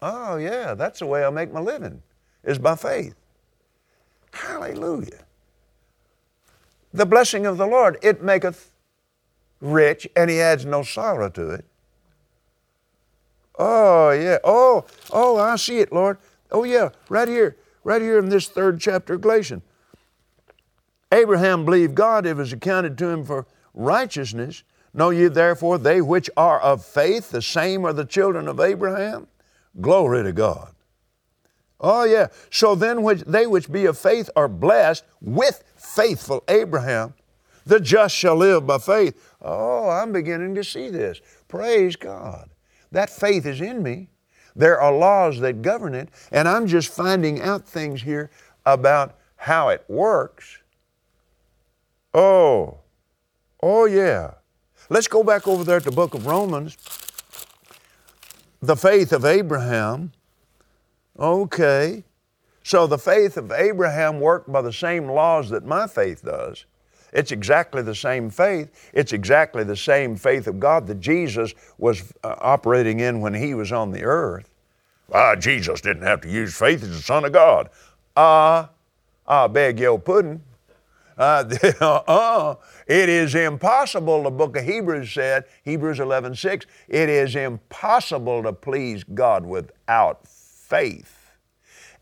Oh, 0.00 0.36
yeah, 0.36 0.74
that's 0.74 0.98
the 0.98 1.06
way 1.06 1.24
I 1.24 1.30
make 1.30 1.52
my 1.52 1.60
living, 1.60 2.02
is 2.44 2.58
by 2.58 2.74
faith. 2.74 3.14
Hallelujah. 4.32 5.24
The 6.92 7.06
blessing 7.06 7.46
of 7.46 7.56
the 7.56 7.66
Lord, 7.66 7.98
it 8.02 8.22
maketh 8.22 8.70
rich, 9.60 10.08
and 10.16 10.28
he 10.28 10.40
adds 10.40 10.64
no 10.64 10.82
sorrow 10.82 11.30
to 11.30 11.50
it. 11.50 11.64
Oh, 13.58 14.10
yeah. 14.10 14.38
Oh, 14.44 14.84
oh, 15.10 15.38
I 15.38 15.56
see 15.56 15.78
it, 15.78 15.92
Lord. 15.92 16.18
Oh, 16.50 16.64
yeah, 16.64 16.90
right 17.08 17.28
here, 17.28 17.56
right 17.84 18.02
here 18.02 18.18
in 18.18 18.28
this 18.28 18.48
third 18.48 18.80
chapter 18.80 19.14
of 19.14 19.20
Galatians. 19.20 19.62
Abraham 21.12 21.64
believed 21.64 21.94
God, 21.94 22.26
it 22.26 22.36
was 22.36 22.52
accounted 22.52 22.96
to 22.98 23.08
him 23.08 23.24
for 23.24 23.46
righteousness. 23.74 24.62
Know 24.94 25.10
ye 25.10 25.28
therefore 25.28 25.78
they 25.78 26.00
which 26.00 26.28
are 26.36 26.60
of 26.60 26.84
faith, 26.84 27.30
the 27.30 27.42
same 27.42 27.84
are 27.84 27.92
the 27.92 28.04
children 28.04 28.48
of 28.48 28.60
Abraham? 28.60 29.26
Glory 29.80 30.22
to 30.22 30.32
God. 30.32 30.74
Oh, 31.80 32.04
yeah. 32.04 32.28
So 32.50 32.74
then, 32.74 33.02
which, 33.02 33.22
they 33.22 33.46
which 33.46 33.70
be 33.70 33.86
of 33.86 33.98
faith 33.98 34.30
are 34.36 34.48
blessed 34.48 35.04
with 35.20 35.64
faithful 35.76 36.44
Abraham. 36.48 37.14
The 37.66 37.80
just 37.80 38.14
shall 38.14 38.36
live 38.36 38.66
by 38.66 38.78
faith. 38.78 39.34
Oh, 39.40 39.88
I'm 39.88 40.12
beginning 40.12 40.54
to 40.56 40.64
see 40.64 40.90
this. 40.90 41.20
Praise 41.48 41.96
God. 41.96 42.50
That 42.92 43.10
faith 43.10 43.46
is 43.46 43.60
in 43.60 43.82
me. 43.82 44.08
There 44.54 44.80
are 44.80 44.92
laws 44.92 45.40
that 45.40 45.62
govern 45.62 45.94
it, 45.94 46.10
and 46.30 46.46
I'm 46.46 46.66
just 46.66 46.92
finding 46.92 47.40
out 47.40 47.66
things 47.66 48.02
here 48.02 48.30
about 48.66 49.18
how 49.36 49.70
it 49.70 49.84
works. 49.88 50.58
Oh, 52.12 52.78
oh, 53.62 53.84
yeah. 53.84 54.32
Let's 54.88 55.08
go 55.08 55.22
back 55.22 55.46
over 55.48 55.64
there 55.64 55.78
to 55.78 55.84
the 55.90 55.94
book 55.94 56.14
of 56.14 56.26
Romans. 56.26 56.76
The 58.60 58.76
faith 58.76 59.12
of 59.12 59.24
Abraham. 59.24 60.12
Okay. 61.18 62.04
So 62.62 62.86
the 62.86 62.98
faith 62.98 63.36
of 63.36 63.50
Abraham 63.52 64.20
worked 64.20 64.50
by 64.50 64.62
the 64.62 64.72
same 64.72 65.08
laws 65.08 65.50
that 65.50 65.64
my 65.64 65.86
faith 65.86 66.24
does. 66.24 66.64
It's 67.12 67.30
exactly 67.30 67.82
the 67.82 67.94
same 67.94 68.30
faith. 68.30 68.90
It's 68.94 69.12
exactly 69.12 69.64
the 69.64 69.76
same 69.76 70.16
faith 70.16 70.46
of 70.46 70.58
God 70.58 70.86
that 70.86 71.00
Jesus 71.00 71.54
was 71.78 72.12
uh, 72.24 72.36
operating 72.38 73.00
in 73.00 73.20
when 73.20 73.34
he 73.34 73.54
was 73.54 73.70
on 73.70 73.90
the 73.90 74.02
earth. 74.02 74.48
Ah, 75.12 75.36
Jesus 75.36 75.80
didn't 75.82 76.04
have 76.04 76.22
to 76.22 76.28
use 76.28 76.56
faith. 76.56 76.80
He's 76.80 76.90
the 76.90 77.02
Son 77.02 77.24
of 77.24 77.32
God. 77.32 77.68
Ah, 78.16 78.70
uh, 79.28 79.44
I 79.44 79.46
beg 79.46 79.78
your 79.78 79.98
pudding. 79.98 80.42
Uh, 81.16 81.44
uh, 81.80 82.54
it 82.86 83.08
is 83.08 83.34
impossible, 83.34 84.22
the 84.22 84.30
book 84.30 84.56
of 84.56 84.64
Hebrews 84.64 85.12
said, 85.12 85.44
Hebrews 85.64 86.00
11 86.00 86.34
6, 86.34 86.66
it 86.88 87.08
is 87.08 87.36
impossible 87.36 88.42
to 88.42 88.52
please 88.52 89.04
God 89.04 89.44
without 89.44 90.26
faith. 90.26 91.30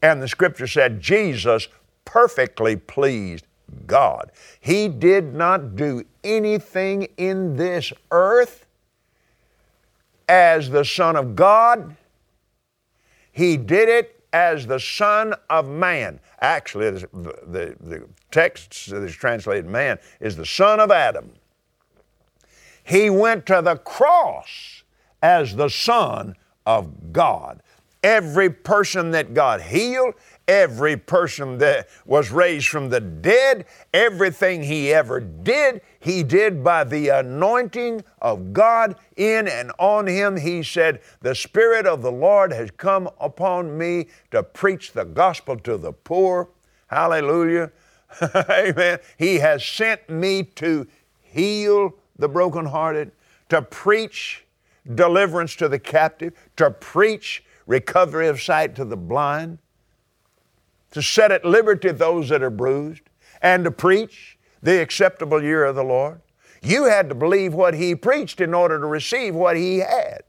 And 0.03 0.23
the 0.23 0.29
scripture 0.29 0.67
said 0.67 1.01
Jesus 1.01 1.69
perfectly 2.05 2.77
pleased 2.77 3.47
God. 3.87 4.33
He 4.61 4.89
did 4.89 5.35
not 5.35 5.77
do 5.77 6.05
anything 6.25 7.09
in 7.17 7.57
this 7.57 7.93
earth 8.11 8.67
as 10.31 10.71
the 10.71 10.85
Son 10.85 11.17
of 11.17 11.35
God, 11.35 11.97
He 13.33 13.57
did 13.57 13.89
it 13.89 14.20
as 14.33 14.67
the 14.67 14.81
Son 14.81 15.35
of 15.49 15.69
Man. 15.69 16.21
Actually, 16.41 16.91
the, 16.91 17.09
the, 17.13 17.77
the 17.81 18.09
text 18.31 18.91
that 18.91 19.03
is 19.03 19.15
translated 19.15 19.67
man 19.67 19.99
is 20.21 20.37
the 20.37 20.47
Son 20.47 20.81
of 20.81 20.91
Adam. 20.91 21.33
He 22.85 23.11
went 23.11 23.47
to 23.47 23.61
the 23.63 23.77
cross 23.77 24.83
as 25.23 25.57
the 25.57 25.69
Son 25.69 26.35
of 26.67 27.13
God. 27.13 27.63
Every 28.03 28.49
person 28.49 29.11
that 29.11 29.35
God 29.35 29.61
healed, 29.61 30.15
every 30.49 30.97
person 30.97 31.59
that 31.59 31.89
was 32.07 32.31
raised 32.31 32.69
from 32.69 32.89
the 32.89 33.01
dead, 33.01 33.67
everything 33.95 34.63
he 34.63 34.93
ever 34.93 35.21
did, 35.21 35.81
he 36.01 36.23
did 36.23 36.65
by 36.65 36.83
the 36.83 37.09
anointing 37.09 38.03
of 38.21 38.53
God 38.53 38.97
in 39.17 39.47
and 39.47 39.71
on 39.79 40.07
him. 40.07 40.37
He 40.37 40.63
said, 40.63 41.01
The 41.21 41.35
Spirit 41.35 41.87
of 41.87 42.03
the 42.03 42.11
Lord 42.11 42.53
has 42.53 42.71
come 42.73 43.09
upon 43.21 43.77
me 43.77 44.07
to 44.31 44.43
preach 44.43 44.93
the 44.93 45.05
gospel 45.05 45.57
to 45.59 45.77
the 45.77 45.93
poor. 45.93 46.49
Hallelujah. 46.87 47.71
Amen. 48.51 48.99
He 49.19 49.37
has 49.37 49.65
sent 49.65 50.09
me 50.09 50.43
to 50.57 50.87
heal 51.21 51.95
the 52.19 52.29
brokenhearted, 52.29 53.13
to 53.51 53.63
preach 53.63 54.45
deliverance 54.95 55.55
to 55.57 55.69
the 55.69 55.79
captive, 55.79 56.33
to 56.57 56.71
preach 56.71 57.45
recovery 57.71 58.27
of 58.27 58.43
sight 58.43 58.75
to 58.75 58.85
the 58.85 58.97
blind 58.97 59.57
to 60.91 61.01
set 61.01 61.31
at 61.31 61.45
liberty 61.45 61.93
those 61.93 62.29
that 62.29 62.43
are 62.43 62.51
bruised, 62.51 63.03
and 63.41 63.63
to 63.63 63.71
preach 63.71 64.37
the 64.61 64.83
acceptable 64.83 65.41
year 65.41 65.65
of 65.65 65.77
the 65.77 65.85
Lord. 65.85 66.21
You 66.63 66.87
had 66.87 67.09
to 67.11 67.15
believe 67.15 67.55
what 67.55 67.75
he 67.75 67.95
preached 67.95 68.41
in 68.41 68.55
order 68.55 68.81
to 68.81 68.87
receive 68.87 69.37
what 69.37 69.57
he 69.57 69.79
had. 69.79 70.23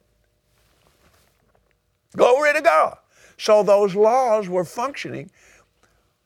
Glory 2.16 2.54
to 2.54 2.62
God. 2.62 2.98
So 3.38 3.64
those 3.64 3.96
laws 3.96 4.48
were 4.48 4.64
functioning. 4.64 5.32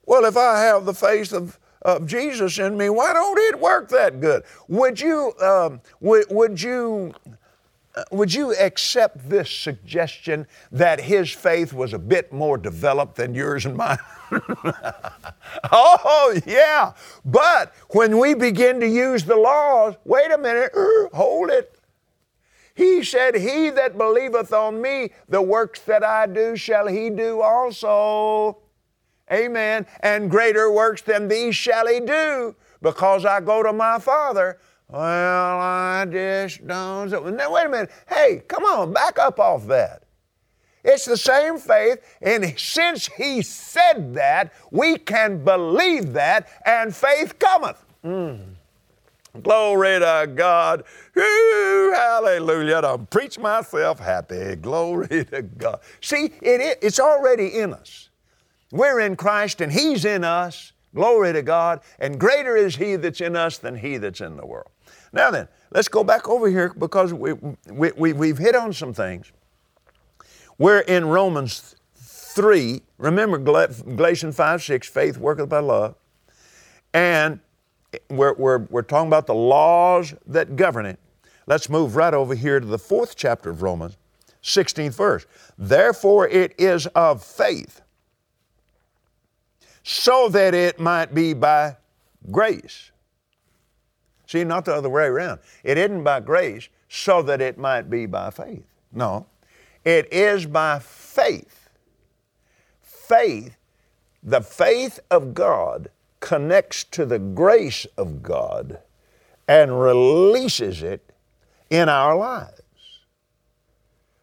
Well, 0.06 0.26
if 0.26 0.36
I 0.36 0.60
have 0.64 0.84
the 0.84 0.94
faith 0.94 1.32
of, 1.32 1.58
of 1.82 2.06
Jesus 2.06 2.60
in 2.60 2.78
me, 2.78 2.90
why 2.90 3.14
don't 3.14 3.40
it 3.40 3.62
work 3.62 3.88
that 3.90 4.20
good? 4.20 4.44
Would 4.68 5.00
you, 5.00 5.34
um, 5.42 5.80
would, 6.02 6.26
would 6.30 6.62
you 6.62 7.14
Uh, 7.96 8.04
would 8.12 8.34
you 8.34 8.54
accept 8.56 9.30
this 9.30 9.50
suggestion 9.50 10.46
that 10.72 11.00
his 11.00 11.32
faith 11.32 11.72
was 11.72 11.94
a 11.94 12.00
bit 12.00 12.34
more 12.34 12.58
developed 12.58 13.16
than 13.16 13.34
yours 13.34 13.66
and 13.66 13.78
mine? 13.78 13.98
oh, 15.72 16.38
yeah. 16.46 16.94
But 17.24 17.74
when 17.92 18.18
we 18.20 18.34
begin 18.34 18.80
to 18.82 18.88
use 18.88 19.24
the 19.24 19.36
laws, 19.36 19.96
wait 20.04 20.32
a 20.32 20.38
minute, 20.38 20.72
hold 21.14 21.50
it. 21.50 21.80
He 22.76 23.04
said, 23.04 23.36
He 23.36 23.70
that 23.70 23.98
believeth 23.98 24.52
on 24.52 24.82
me, 24.82 25.12
the 25.30 25.42
works 25.42 25.80
that 25.82 26.04
I 26.04 26.28
do 26.28 26.58
shall 26.58 26.88
he 26.88 27.10
do 27.10 27.42
also. 27.42 28.58
Amen. 29.32 29.88
And 30.02 30.30
greater 30.30 30.72
works 30.72 31.02
than 31.02 31.28
these 31.28 31.56
shall 31.56 31.88
he 31.88 32.02
do 32.02 32.56
because 32.82 33.26
I 33.26 33.40
go 33.40 33.64
to 33.64 33.74
my 33.74 33.98
Father. 34.00 34.60
Well, 34.96 35.60
I 35.60 36.06
just 36.10 36.66
don't. 36.66 37.10
Now, 37.36 37.52
wait 37.52 37.66
a 37.66 37.70
minute. 37.70 37.92
Hey, 38.08 38.42
come 38.48 38.64
on, 38.64 38.94
back 38.94 39.20
up 39.20 39.42
off 39.42 39.68
that. 39.68 40.04
It's 40.86 41.04
the 41.04 41.18
same 41.18 41.58
faith, 41.58 42.00
and 42.22 42.58
since 42.58 43.08
he 43.08 43.42
said 43.42 44.14
that, 44.14 44.54
we 44.72 44.98
can 44.98 45.44
believe 45.44 46.14
that, 46.14 46.48
and 46.66 46.96
faith 46.96 47.38
cometh. 47.38 47.84
Mm. 48.06 48.40
Glory 49.44 50.00
to 50.00 50.32
God. 50.34 50.86
Hallelujah. 51.14 52.82
I 52.86 52.98
preach 53.10 53.38
myself 53.38 54.00
happy. 54.00 54.56
Glory 54.56 55.26
to 55.26 55.42
God. 55.42 55.82
See, 56.00 56.32
it, 56.42 56.80
it's 56.82 57.02
already 57.02 57.48
in 57.48 57.74
us. 57.74 58.08
We're 58.72 59.02
in 59.02 59.18
Christ 59.18 59.60
and 59.60 59.74
He's 59.74 60.06
in 60.06 60.24
us. 60.24 60.72
Glory 60.94 61.34
to 61.34 61.42
God. 61.42 61.82
And 62.00 62.18
greater 62.18 62.56
is 62.56 62.78
He 62.78 62.96
that's 62.96 63.20
in 63.20 63.36
us 63.36 63.58
than 63.58 63.76
He 63.76 63.98
that's 63.98 64.22
in 64.22 64.38
the 64.38 64.46
world. 64.46 64.70
Now 65.16 65.32
then, 65.32 65.48
let's 65.72 65.88
go 65.88 66.04
back 66.04 66.28
over 66.28 66.50
here 66.50 66.74
because 66.78 67.14
we, 67.14 67.34
we, 67.72 67.92
we, 67.94 68.12
we've 68.12 68.38
hit 68.38 68.54
on 68.54 68.74
some 68.74 68.94
things. 68.94 69.32
We're 70.58 70.82
in 70.82 71.06
Romans 71.06 71.78
3. 71.96 72.82
Remember 72.98 73.38
Galatians 73.38 74.36
5 74.36 74.62
6, 74.62 74.90
faith 74.90 75.18
worketh 75.18 75.48
by 75.48 75.60
love. 75.60 75.96
And 76.94 77.40
we're, 78.10 78.34
we're, 78.34 78.58
we're 78.70 78.82
talking 78.82 79.08
about 79.08 79.26
the 79.26 79.34
laws 79.34 80.14
that 80.28 80.58
govern 80.58 80.86
it. 80.86 81.00
Let's 81.48 81.70
move 81.70 81.96
right 81.96 82.14
over 82.14 82.36
here 82.36 82.60
to 82.60 82.66
the 82.66 82.80
fourth 82.80 83.16
chapter 83.16 83.50
of 83.50 83.62
Romans, 83.62 83.96
16th 84.44 84.96
verse. 84.96 85.26
Therefore, 85.58 86.28
it 86.28 86.56
is 86.58 86.88
of 86.88 87.24
faith, 87.24 87.82
so 89.84 90.28
that 90.30 90.54
it 90.54 90.78
might 90.78 91.14
be 91.14 91.34
by 91.34 91.78
grace. 92.32 92.92
See, 94.28 94.44
not 94.44 94.66
the 94.66 94.76
other 94.76 94.90
way 94.90 95.06
around. 95.06 95.40
It 95.64 95.78
isn't 95.78 96.04
by 96.04 96.20
grace, 96.20 96.70
so 96.90 97.22
that 97.24 97.42
it 97.42 97.58
might 97.58 97.90
be 97.90 98.06
by 98.06 98.32
faith. 98.32 98.64
No, 98.92 99.28
it 99.84 100.12
is 100.12 100.46
by 100.46 100.80
faith. 100.80 101.70
Faith, 102.82 103.58
the 104.24 104.42
faith 104.42 105.00
of 105.12 105.34
God 105.34 105.90
connects 106.20 106.84
to 106.86 107.06
the 107.06 107.20
grace 107.20 107.86
of 107.98 108.24
God 108.24 108.80
and 109.48 109.80
releases 109.80 110.82
it 110.82 111.12
in 111.70 111.88
our 111.88 112.16
lives. 112.16 112.62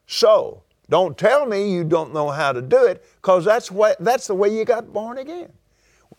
So, 0.06 0.62
don't 0.90 1.16
tell 1.16 1.46
me 1.46 1.72
you 1.72 1.84
don't 1.84 2.12
know 2.12 2.30
how 2.30 2.52
to 2.52 2.60
do 2.60 2.84
it 2.84 3.04
because 3.16 3.44
that's, 3.44 3.70
what, 3.70 3.96
that's 4.00 4.26
the 4.26 4.34
way 4.34 4.54
you 4.54 4.64
got 4.64 4.92
born 4.92 5.18
again. 5.18 5.52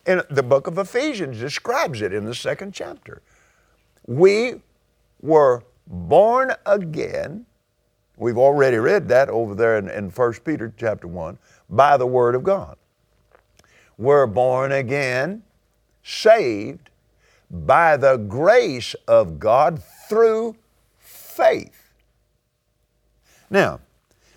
And 0.06 0.24
the 0.30 0.44
book 0.44 0.68
of 0.68 0.78
Ephesians 0.78 1.40
describes 1.40 2.02
it 2.02 2.14
in 2.14 2.26
the 2.26 2.36
second 2.36 2.74
chapter. 2.74 3.22
We 4.06 4.62
were 5.22 5.64
born 5.88 6.54
again. 6.66 7.46
We've 8.18 8.38
already 8.38 8.78
read 8.78 9.08
that 9.10 9.30
over 9.30 9.56
there 9.56 9.78
in, 9.78 9.90
in 9.90 10.10
1 10.10 10.34
Peter 10.46 10.74
chapter 10.78 11.08
1 11.08 11.38
by 11.70 11.98
the 11.98 12.06
Word 12.06 12.36
of 12.36 12.44
God. 12.44 12.78
We're 13.98 14.28
born 14.28 14.72
again 14.72 15.44
saved 16.04 16.90
by 17.50 17.98
the 17.98 18.18
grace 18.18 18.96
of 19.08 19.40
God 19.40 19.82
through 20.10 20.56
faith. 20.98 21.94
Now, 23.50 23.80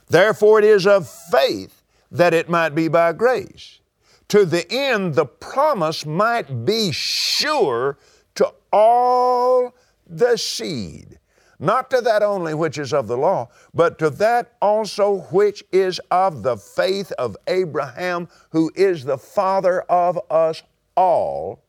therefore 0.08 0.58
it 0.58 0.64
is 0.64 0.86
of 0.86 1.08
faith 1.08 1.82
that 2.10 2.34
it 2.34 2.48
might 2.48 2.74
be 2.74 2.88
by 2.88 3.12
grace, 3.12 3.80
to 4.28 4.44
the 4.44 4.70
end 4.70 5.14
the 5.14 5.26
promise 5.26 6.04
might 6.04 6.64
be 6.64 6.92
sure 6.92 7.98
to 8.36 8.52
all 8.72 9.74
the 10.06 10.36
seed, 10.36 11.18
not 11.58 11.90
to 11.90 12.00
that 12.00 12.22
only 12.22 12.54
which 12.54 12.78
is 12.78 12.92
of 12.92 13.08
the 13.08 13.16
law, 13.16 13.48
but 13.74 13.98
to 13.98 14.10
that 14.10 14.52
also 14.60 15.22
which 15.30 15.64
is 15.72 16.00
of 16.10 16.42
the 16.42 16.56
faith 16.56 17.12
of 17.12 17.36
Abraham, 17.46 18.28
who 18.50 18.70
is 18.74 19.04
the 19.04 19.18
father 19.18 19.82
of 19.82 20.18
us 20.30 20.62
all. 20.96 21.62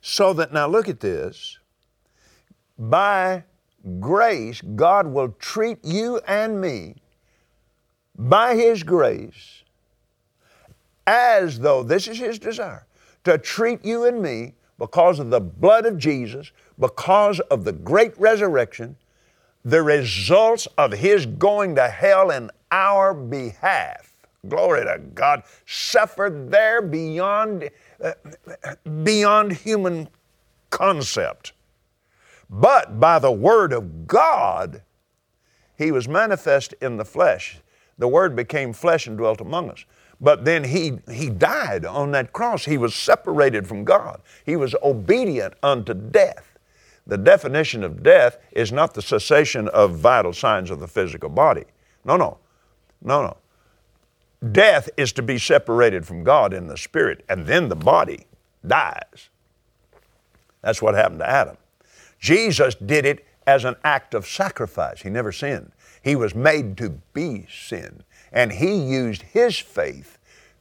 So 0.00 0.32
that, 0.34 0.52
now 0.52 0.68
look 0.68 0.88
at 0.88 1.00
this, 1.00 1.58
by 2.78 3.44
grace, 3.98 4.60
God 4.60 5.06
will 5.06 5.30
treat 5.38 5.78
you 5.82 6.20
and 6.28 6.60
me 6.60 6.96
by 8.16 8.54
His 8.54 8.82
grace 8.82 9.64
as 11.06 11.58
though, 11.58 11.82
this 11.82 12.08
is 12.08 12.18
His 12.18 12.38
desire, 12.38 12.86
to 13.24 13.38
treat 13.38 13.84
you 13.84 14.04
and 14.04 14.20
me 14.22 14.52
because 14.78 15.18
of 15.18 15.30
the 15.30 15.40
blood 15.40 15.86
of 15.86 15.98
Jesus, 15.98 16.52
because 16.78 17.40
of 17.40 17.64
the 17.64 17.72
great 17.72 18.18
resurrection, 18.18 18.96
the 19.64 19.82
results 19.82 20.68
of 20.78 20.92
His 20.92 21.26
going 21.26 21.74
to 21.76 21.88
hell 21.88 22.30
in 22.30 22.50
our 22.70 23.14
behalf 23.14 24.06
glory 24.48 24.84
to 24.84 24.98
God, 25.14 25.42
suffered 25.66 26.50
there 26.50 26.82
beyond, 26.82 27.70
uh, 28.02 28.12
beyond 29.02 29.52
human 29.52 30.08
concept. 30.70 31.52
But 32.48 33.00
by 33.00 33.18
the 33.18 33.32
Word 33.32 33.72
of 33.72 34.06
God, 34.06 34.82
He 35.76 35.90
was 35.90 36.08
manifest 36.08 36.74
in 36.80 36.96
the 36.96 37.04
flesh. 37.04 37.58
The 37.98 38.08
Word 38.08 38.36
became 38.36 38.72
flesh 38.72 39.06
and 39.06 39.16
dwelt 39.16 39.40
among 39.40 39.70
us. 39.70 39.84
But 40.20 40.44
then 40.44 40.64
he, 40.64 40.98
he 41.10 41.28
died 41.28 41.84
on 41.84 42.10
that 42.12 42.32
cross. 42.32 42.64
He 42.64 42.78
was 42.78 42.94
separated 42.94 43.66
from 43.66 43.84
God. 43.84 44.20
He 44.44 44.56
was 44.56 44.74
obedient 44.82 45.54
unto 45.62 45.94
death. 45.94 46.58
The 47.06 47.18
definition 47.18 47.84
of 47.84 48.02
death 48.02 48.38
is 48.52 48.72
not 48.72 48.94
the 48.94 49.02
cessation 49.02 49.68
of 49.68 49.96
vital 49.96 50.32
signs 50.32 50.70
of 50.70 50.80
the 50.80 50.88
physical 50.88 51.28
body. 51.28 51.64
No, 52.04 52.16
no. 52.16 52.38
No, 53.02 53.22
no. 53.22 53.36
Death 54.52 54.88
is 54.96 55.12
to 55.12 55.22
be 55.22 55.38
separated 55.38 56.06
from 56.06 56.24
God 56.24 56.52
in 56.52 56.66
the 56.66 56.76
spirit, 56.76 57.24
and 57.28 57.46
then 57.46 57.68
the 57.68 57.76
body 57.76 58.26
dies. 58.66 59.30
That's 60.62 60.82
what 60.82 60.94
happened 60.94 61.20
to 61.20 61.28
Adam. 61.28 61.56
Jesus 62.18 62.74
did 62.74 63.06
it 63.06 63.24
as 63.46 63.64
an 63.64 63.76
act 63.84 64.14
of 64.14 64.26
sacrifice. 64.26 65.02
He 65.02 65.10
never 65.10 65.30
sinned. 65.30 65.70
He 66.06 66.14
was 66.14 66.36
made 66.36 66.76
to 66.76 66.90
be 67.14 67.48
sin, 67.50 68.04
and 68.30 68.52
he 68.52 68.76
used 68.76 69.22
his 69.22 69.58
faith 69.58 70.18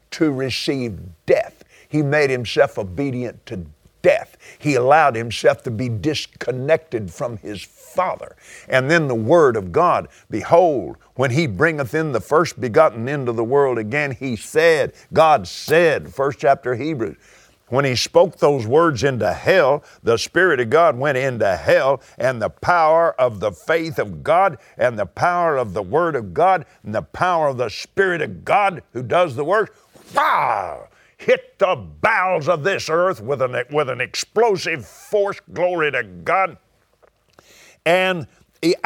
to 0.10 0.32
receive 0.32 0.98
death. 1.28 1.64
He 1.88 2.02
made 2.02 2.32
himself 2.32 2.80
obedient 2.80 3.46
to 3.46 3.68
death. 4.02 4.38
He 4.58 4.74
allowed 4.74 5.16
himself 5.16 5.62
to 5.62 5.70
be 5.70 5.88
disconnected 5.88 7.14
from 7.14 7.38
his 7.38 7.62
Father. 7.64 8.36
And 8.68 8.90
then 8.90 9.08
the 9.08 9.14
Word 9.14 9.56
of 9.56 9.72
God, 9.72 10.08
behold, 10.32 10.98
when 11.14 11.30
he 11.30 11.46
bringeth 11.46 11.94
in 11.94 12.12
the 12.12 12.20
first 12.20 12.60
begotten 12.60 13.08
into 13.08 13.32
the 13.32 13.44
world 13.44 13.78
again, 13.78 14.14
he 14.14 14.36
said, 14.36 14.94
God 15.14 15.48
said, 15.48 16.12
first 16.12 16.40
chapter 16.40 16.74
Hebrews, 16.74 17.18
when 17.70 17.86
he 17.86 17.96
spoke 17.96 18.38
those 18.38 18.68
words 18.68 19.04
into 19.04 19.34
hell, 19.34 19.84
the 20.04 20.18
Spirit 20.18 20.60
of 20.60 20.70
God 20.70 20.98
went 20.98 21.18
into 21.18 21.56
hell, 21.56 22.02
and 22.18 22.42
the 22.42 22.50
power 22.50 23.20
of 23.20 23.40
the 23.40 23.52
faith 23.52 23.98
of 23.98 24.24
God, 24.24 24.58
and 24.78 25.00
the 25.00 25.06
power 25.06 25.58
of 25.58 25.74
the 25.74 25.82
Word 25.82 26.16
of 26.16 26.34
God, 26.34 26.66
and 26.84 26.94
the 26.94 27.02
power 27.02 27.48
of 27.48 27.58
the 27.58 27.70
Spirit 27.70 28.22
of 28.22 28.46
God 28.46 28.84
who 28.94 29.02
does 29.02 29.36
the 29.36 29.44
work, 29.44 29.76
wow, 30.14 30.88
hit 31.18 31.58
the 31.58 31.76
bowels 31.76 32.48
of 32.48 32.64
this 32.64 32.90
earth 32.90 33.20
with 33.20 33.42
an, 33.42 33.64
with 33.72 33.90
an 33.90 34.02
explosive 34.02 34.86
force, 34.86 35.40
glory 35.54 35.92
to 35.92 36.04
God. 36.04 36.58
And 37.86 38.28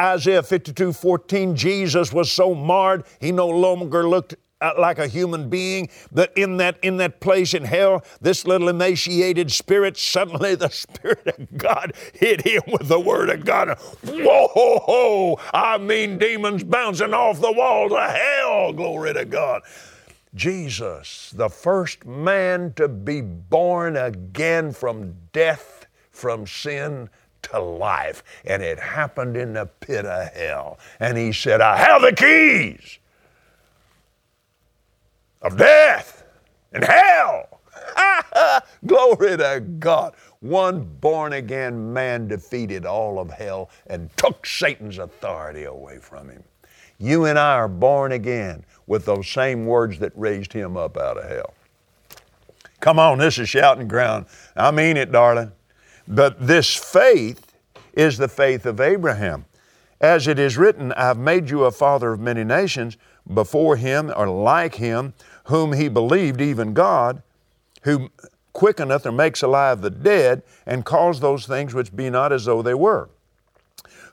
Isaiah 0.00 0.42
52 0.42 0.92
14, 0.92 1.56
Jesus 1.56 2.12
was 2.12 2.30
so 2.30 2.54
marred, 2.54 3.04
he 3.18 3.32
no 3.32 3.48
longer 3.48 4.08
looked 4.08 4.36
Uh, 4.60 4.74
like 4.78 4.98
a 4.98 5.06
human 5.06 5.48
being 5.48 5.88
that 6.12 6.30
in 6.36 6.58
that 6.58 6.76
in 6.82 6.98
that 6.98 7.18
place 7.20 7.54
in 7.54 7.64
hell 7.64 8.04
this 8.20 8.46
little 8.46 8.68
emaciated 8.68 9.50
spirit 9.50 9.96
suddenly 9.96 10.54
the 10.54 10.68
spirit 10.84 11.26
of 11.26 11.56
god 11.56 11.94
hit 12.12 12.42
him 12.42 12.60
with 12.66 12.86
the 12.88 13.00
word 13.00 13.30
of 13.30 13.42
god 13.42 13.68
whoa 14.04 14.48
ho, 14.48 14.78
ho. 14.84 15.40
i 15.54 15.78
mean 15.78 16.18
demons 16.18 16.62
bouncing 16.62 17.14
off 17.14 17.40
the 17.40 17.50
walls 17.50 17.90
of 17.90 18.10
hell 18.10 18.70
glory 18.74 19.14
to 19.14 19.24
god 19.24 19.62
Jesus, 20.34 21.32
the 21.34 21.48
first 21.48 22.06
man 22.06 22.72
to 22.74 22.86
be 22.86 23.20
born 23.20 23.96
again 23.96 24.72
from 24.72 25.16
death, 25.32 25.86
from 26.12 26.46
sin 26.46 27.08
to 27.42 27.58
life. 27.58 28.22
And 28.44 28.62
it 28.62 28.78
happened 28.78 29.36
in 29.36 29.54
the 29.54 29.66
pit 29.66 30.06
of 30.06 30.32
hell. 30.32 30.78
And 31.00 31.18
he 31.18 31.32
said, 31.32 31.60
I 31.60 31.76
have 31.78 32.02
the 32.02 32.12
keys 32.12 32.99
of 35.42 35.56
death 35.56 36.24
and 36.72 36.84
hell. 36.84 37.60
Glory 38.86 39.36
to 39.36 39.64
God. 39.78 40.14
One 40.40 40.84
born 41.00 41.34
again 41.34 41.92
man 41.92 42.28
defeated 42.28 42.86
all 42.86 43.18
of 43.18 43.30
hell 43.30 43.70
and 43.86 44.14
took 44.16 44.46
Satan's 44.46 44.98
authority 44.98 45.64
away 45.64 45.98
from 45.98 46.28
him. 46.28 46.42
You 46.98 47.24
and 47.24 47.38
I 47.38 47.54
are 47.54 47.68
born 47.68 48.12
again 48.12 48.64
with 48.86 49.04
those 49.04 49.28
same 49.28 49.66
words 49.66 49.98
that 50.00 50.12
raised 50.14 50.52
him 50.52 50.76
up 50.76 50.96
out 50.96 51.16
of 51.16 51.28
hell. 51.28 51.54
Come 52.80 52.98
on, 52.98 53.18
this 53.18 53.38
is 53.38 53.48
shouting 53.48 53.88
ground. 53.88 54.26
I 54.56 54.70
mean 54.70 54.96
it, 54.96 55.12
darling. 55.12 55.52
But 56.08 56.46
this 56.46 56.74
faith 56.74 57.54
is 57.92 58.18
the 58.18 58.28
faith 58.28 58.66
of 58.66 58.80
Abraham. 58.80 59.44
As 60.00 60.26
it 60.26 60.38
is 60.38 60.56
written, 60.56 60.92
I've 60.92 61.18
made 61.18 61.50
you 61.50 61.64
a 61.64 61.70
father 61.70 62.12
of 62.12 62.20
many 62.20 62.42
nations 62.42 62.96
before 63.34 63.76
him 63.76 64.12
or 64.16 64.28
like 64.28 64.76
him, 64.76 65.14
whom 65.44 65.72
he 65.72 65.88
believed, 65.88 66.40
even 66.40 66.74
God, 66.74 67.22
who 67.82 68.10
quickeneth 68.52 69.06
or 69.06 69.12
makes 69.12 69.42
alive 69.42 69.80
the 69.80 69.90
dead, 69.90 70.42
and 70.66 70.84
calls 70.84 71.20
those 71.20 71.46
things 71.46 71.74
which 71.74 71.94
be 71.94 72.10
not 72.10 72.32
as 72.32 72.44
though 72.44 72.62
they 72.62 72.74
were. 72.74 73.08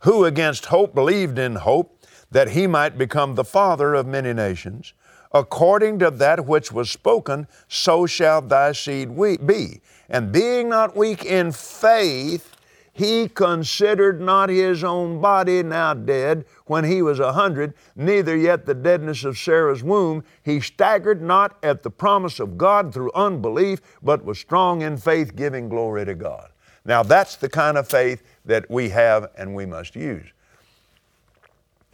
Who 0.02 0.26
against 0.26 0.66
hope 0.66 0.94
believed 0.94 1.40
in 1.40 1.56
hope 1.56 2.00
that 2.32 2.50
he 2.50 2.68
might 2.68 2.98
become 2.98 3.36
the 3.36 3.44
father 3.44 3.94
of 3.94 4.06
many 4.06 4.34
nations, 4.34 4.94
according 5.32 6.00
to 6.00 6.12
that 6.12 6.46
which 6.46 6.72
was 6.72 6.90
spoken, 6.90 7.48
so 7.68 8.06
shall 8.06 8.42
thy 8.42 8.72
seed 8.72 9.18
be. 9.46 9.82
And 10.10 10.32
being 10.32 10.70
not 10.70 10.96
weak 10.96 11.26
in 11.26 11.52
faith, 11.52 12.57
he 12.98 13.30
considered 13.30 14.20
not 14.20 14.50
his 14.50 14.84
own 14.84 15.22
body 15.22 15.62
now 15.62 15.94
dead 15.94 16.46
when 16.66 16.84
he 16.84 17.04
was 17.04 17.20
a 17.20 17.32
hundred, 17.32 17.76
neither 17.96 18.36
yet 18.36 18.66
the 18.66 18.74
deadness 18.74 19.24
of 19.24 19.38
Sarah's 19.38 19.84
womb. 19.84 20.24
He 20.42 20.60
staggered 20.60 21.22
not 21.22 21.60
at 21.62 21.84
the 21.84 21.92
promise 21.92 22.40
of 22.40 22.58
God 22.58 22.92
through 22.92 23.12
unbelief, 23.14 23.82
but 24.02 24.26
was 24.26 24.40
strong 24.40 24.82
in 24.82 24.98
faith, 24.98 25.36
giving 25.36 25.70
glory 25.70 26.06
to 26.06 26.16
God. 26.16 26.50
Now 26.86 27.04
that's 27.04 27.36
the 27.36 27.50
kind 27.50 27.78
of 27.78 27.88
faith 27.88 28.24
that 28.46 28.68
we 28.68 28.90
have 28.90 29.30
and 29.38 29.54
we 29.54 29.68
must 29.68 29.96
use. 29.96 30.26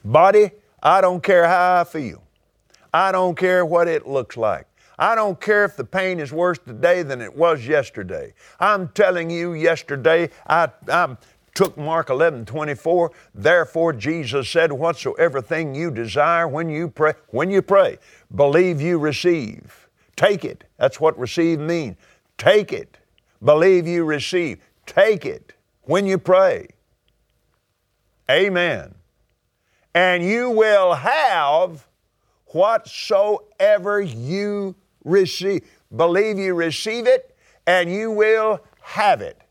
Body, 0.05 0.51
I 0.81 1.01
don't 1.01 1.21
care 1.21 1.49
how 1.49 1.81
I 1.81 1.83
feel. 1.83 2.23
I 2.93 3.11
don't 3.11 3.35
care 3.37 3.65
what 3.65 3.89
it 3.89 4.07
looks 4.07 4.37
like. 4.37 4.67
I 4.97 5.15
don't 5.15 5.39
care 5.39 5.65
if 5.65 5.75
the 5.75 5.83
pain 5.83 6.19
is 6.19 6.31
worse 6.31 6.59
today 6.59 7.03
than 7.03 7.21
it 7.21 7.35
was 7.35 7.65
yesterday. 7.65 8.33
I'm 8.59 8.89
telling 8.89 9.29
you, 9.29 9.53
yesterday 9.53 10.29
I, 10.47 10.69
I 10.87 11.17
took 11.53 11.77
Mark 11.77 12.09
11, 12.09 12.45
24. 12.45 13.11
Therefore, 13.33 13.93
Jesus 13.93 14.49
said, 14.49 14.71
Whatsoever 14.71 15.41
thing 15.41 15.75
you 15.75 15.91
desire 15.91 16.47
when 16.47 16.69
you 16.69 16.89
pray, 16.89 17.13
when 17.29 17.49
you 17.49 17.61
pray, 17.61 17.97
believe 18.35 18.81
you 18.81 18.97
receive. 18.97 19.87
Take 20.15 20.45
it. 20.45 20.63
That's 20.77 20.99
what 20.99 21.17
receive 21.17 21.59
means. 21.59 21.95
Take 22.37 22.71
it. 22.71 22.97
Believe 23.43 23.87
you 23.87 24.05
receive. 24.05 24.59
Take 24.85 25.25
it 25.25 25.53
when 25.81 26.05
you 26.05 26.17
pray. 26.17 26.67
Amen. 28.29 28.95
And 29.95 30.23
you 30.23 30.49
will 30.49 30.93
have 30.93 31.87
whatsoever 32.47 34.01
you 34.01 34.75
receive. 35.03 35.63
Believe 35.95 36.37
you 36.37 36.53
receive 36.53 37.07
it, 37.07 37.35
and 37.67 37.91
you 37.91 38.11
will 38.11 38.59
have 38.81 39.21
it. 39.21 39.41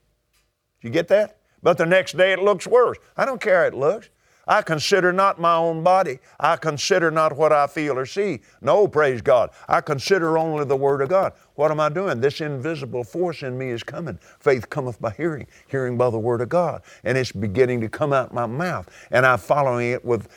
You 0.82 0.90
get 0.90 1.08
that? 1.08 1.38
But 1.62 1.78
the 1.78 1.86
next 1.86 2.16
day 2.16 2.32
it 2.32 2.40
looks 2.40 2.66
worse. 2.66 2.98
I 3.16 3.24
don't 3.24 3.40
care 3.40 3.60
how 3.60 3.68
it 3.68 3.74
looks. 3.74 4.08
I 4.46 4.62
consider 4.62 5.12
not 5.12 5.40
my 5.40 5.54
own 5.54 5.84
body. 5.84 6.18
I 6.40 6.56
consider 6.56 7.10
not 7.10 7.36
what 7.36 7.52
I 7.52 7.66
feel 7.68 7.96
or 7.96 8.06
see. 8.06 8.40
No, 8.60 8.88
praise 8.88 9.22
God. 9.22 9.50
I 9.68 9.80
consider 9.80 10.36
only 10.36 10.64
the 10.64 10.76
Word 10.76 11.00
of 11.00 11.08
God. 11.08 11.34
What 11.54 11.70
am 11.70 11.78
I 11.78 11.88
doing? 11.88 12.20
This 12.20 12.40
invisible 12.40 13.04
force 13.04 13.42
in 13.42 13.56
me 13.56 13.70
is 13.70 13.84
coming. 13.84 14.18
Faith 14.40 14.68
cometh 14.68 15.00
by 15.00 15.10
hearing, 15.10 15.46
hearing 15.68 15.96
by 15.96 16.10
the 16.10 16.18
Word 16.18 16.40
of 16.40 16.48
God. 16.48 16.82
And 17.04 17.16
it's 17.16 17.30
beginning 17.30 17.80
to 17.82 17.88
come 17.88 18.12
out 18.12 18.34
my 18.34 18.46
mouth. 18.46 18.90
And 19.12 19.24
I'm 19.24 19.38
following 19.38 19.92
it 19.92 20.04
with, 20.04 20.28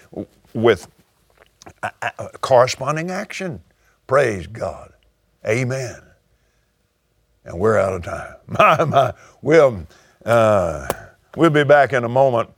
with 0.53 0.87
uh, 1.81 1.89
uh, 2.03 2.27
corresponding 2.41 3.09
action. 3.09 3.61
Praise 4.05 4.45
God. 4.45 4.93
Amen. 5.47 6.01
And 7.43 7.59
we're 7.59 7.77
out 7.77 7.93
of 7.93 8.03
time. 8.03 8.35
My, 8.47 8.83
my, 8.85 9.13
we'll, 9.41 9.85
uh, 10.25 10.87
we'll 11.35 11.51
be 11.51 11.63
back 11.63 11.93
in 11.93 12.03
a 12.03 12.09
moment. 12.09 12.49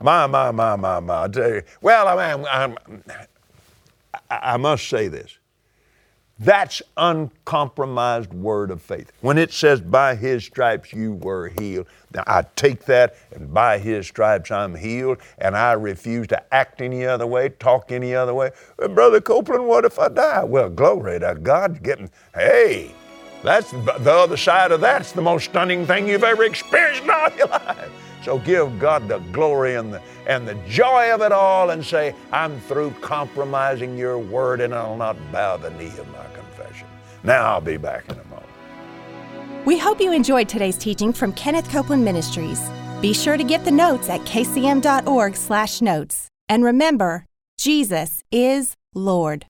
My, 0.00 0.26
my, 0.26 0.50
my, 0.50 0.74
my, 0.74 0.98
my. 0.98 1.24
I 1.24 1.28
tell 1.28 1.48
you, 1.48 1.62
well, 1.80 2.08
I, 2.08 2.36
mean, 2.36 2.46
I, 2.48 2.74
I 4.30 4.56
must 4.56 4.88
say 4.88 5.06
this. 5.06 5.38
That's 6.42 6.82
uncompromised 6.96 8.34
word 8.34 8.72
of 8.72 8.82
faith. 8.82 9.12
When 9.20 9.38
it 9.38 9.52
says, 9.52 9.80
by 9.80 10.16
his 10.16 10.42
stripes 10.42 10.92
you 10.92 11.14
were 11.14 11.48
healed, 11.48 11.86
now 12.12 12.24
I 12.26 12.44
take 12.56 12.84
that 12.86 13.14
and 13.30 13.54
by 13.54 13.78
his 13.78 14.08
stripes 14.08 14.50
I'm 14.50 14.74
healed, 14.74 15.18
and 15.38 15.56
I 15.56 15.72
refuse 15.74 16.26
to 16.28 16.54
act 16.54 16.80
any 16.80 17.06
other 17.06 17.28
way, 17.28 17.50
talk 17.50 17.92
any 17.92 18.16
other 18.16 18.34
way. 18.34 18.50
Brother 18.76 19.20
Copeland, 19.20 19.68
what 19.68 19.84
if 19.84 20.00
I 20.00 20.08
die? 20.08 20.42
Well, 20.42 20.68
glory 20.68 21.20
to 21.20 21.38
God, 21.40 21.80
getting, 21.80 22.10
hey, 22.34 22.92
that's 23.44 23.70
the 23.70 24.12
other 24.12 24.36
side 24.36 24.72
of 24.72 24.80
that's 24.80 25.12
the 25.12 25.22
most 25.22 25.44
stunning 25.44 25.86
thing 25.86 26.08
you've 26.08 26.24
ever 26.24 26.42
experienced 26.42 27.04
in 27.04 27.10
all 27.10 27.30
your 27.36 27.46
life. 27.48 27.90
So 28.22 28.38
give 28.38 28.78
God 28.78 29.08
the 29.08 29.18
glory 29.32 29.74
and 29.74 29.92
the, 29.92 30.00
and 30.26 30.46
the 30.46 30.54
joy 30.68 31.12
of 31.12 31.22
it 31.22 31.32
all 31.32 31.70
and 31.70 31.84
say, 31.84 32.14
I'm 32.30 32.60
through 32.60 32.92
compromising 33.00 33.98
your 33.98 34.18
word 34.18 34.60
and 34.60 34.72
I'll 34.74 34.96
not 34.96 35.16
bow 35.32 35.56
the 35.56 35.70
knee 35.70 35.92
of 35.98 36.08
my 36.12 36.24
confession. 36.34 36.86
Now 37.24 37.52
I'll 37.52 37.60
be 37.60 37.76
back 37.76 38.08
in 38.08 38.18
a 38.18 38.24
moment. 38.24 38.46
We 39.64 39.78
hope 39.78 40.00
you 40.00 40.12
enjoyed 40.12 40.48
today's 40.48 40.76
teaching 40.76 41.12
from 41.12 41.32
Kenneth 41.32 41.70
Copeland 41.70 42.04
Ministries. 42.04 42.60
Be 43.00 43.12
sure 43.12 43.36
to 43.36 43.44
get 43.44 43.64
the 43.64 43.70
notes 43.70 44.08
at 44.08 44.20
kcm.org/notes. 44.20 46.28
And 46.48 46.64
remember, 46.64 47.26
Jesus 47.58 48.22
is 48.30 48.76
Lord. 48.94 49.40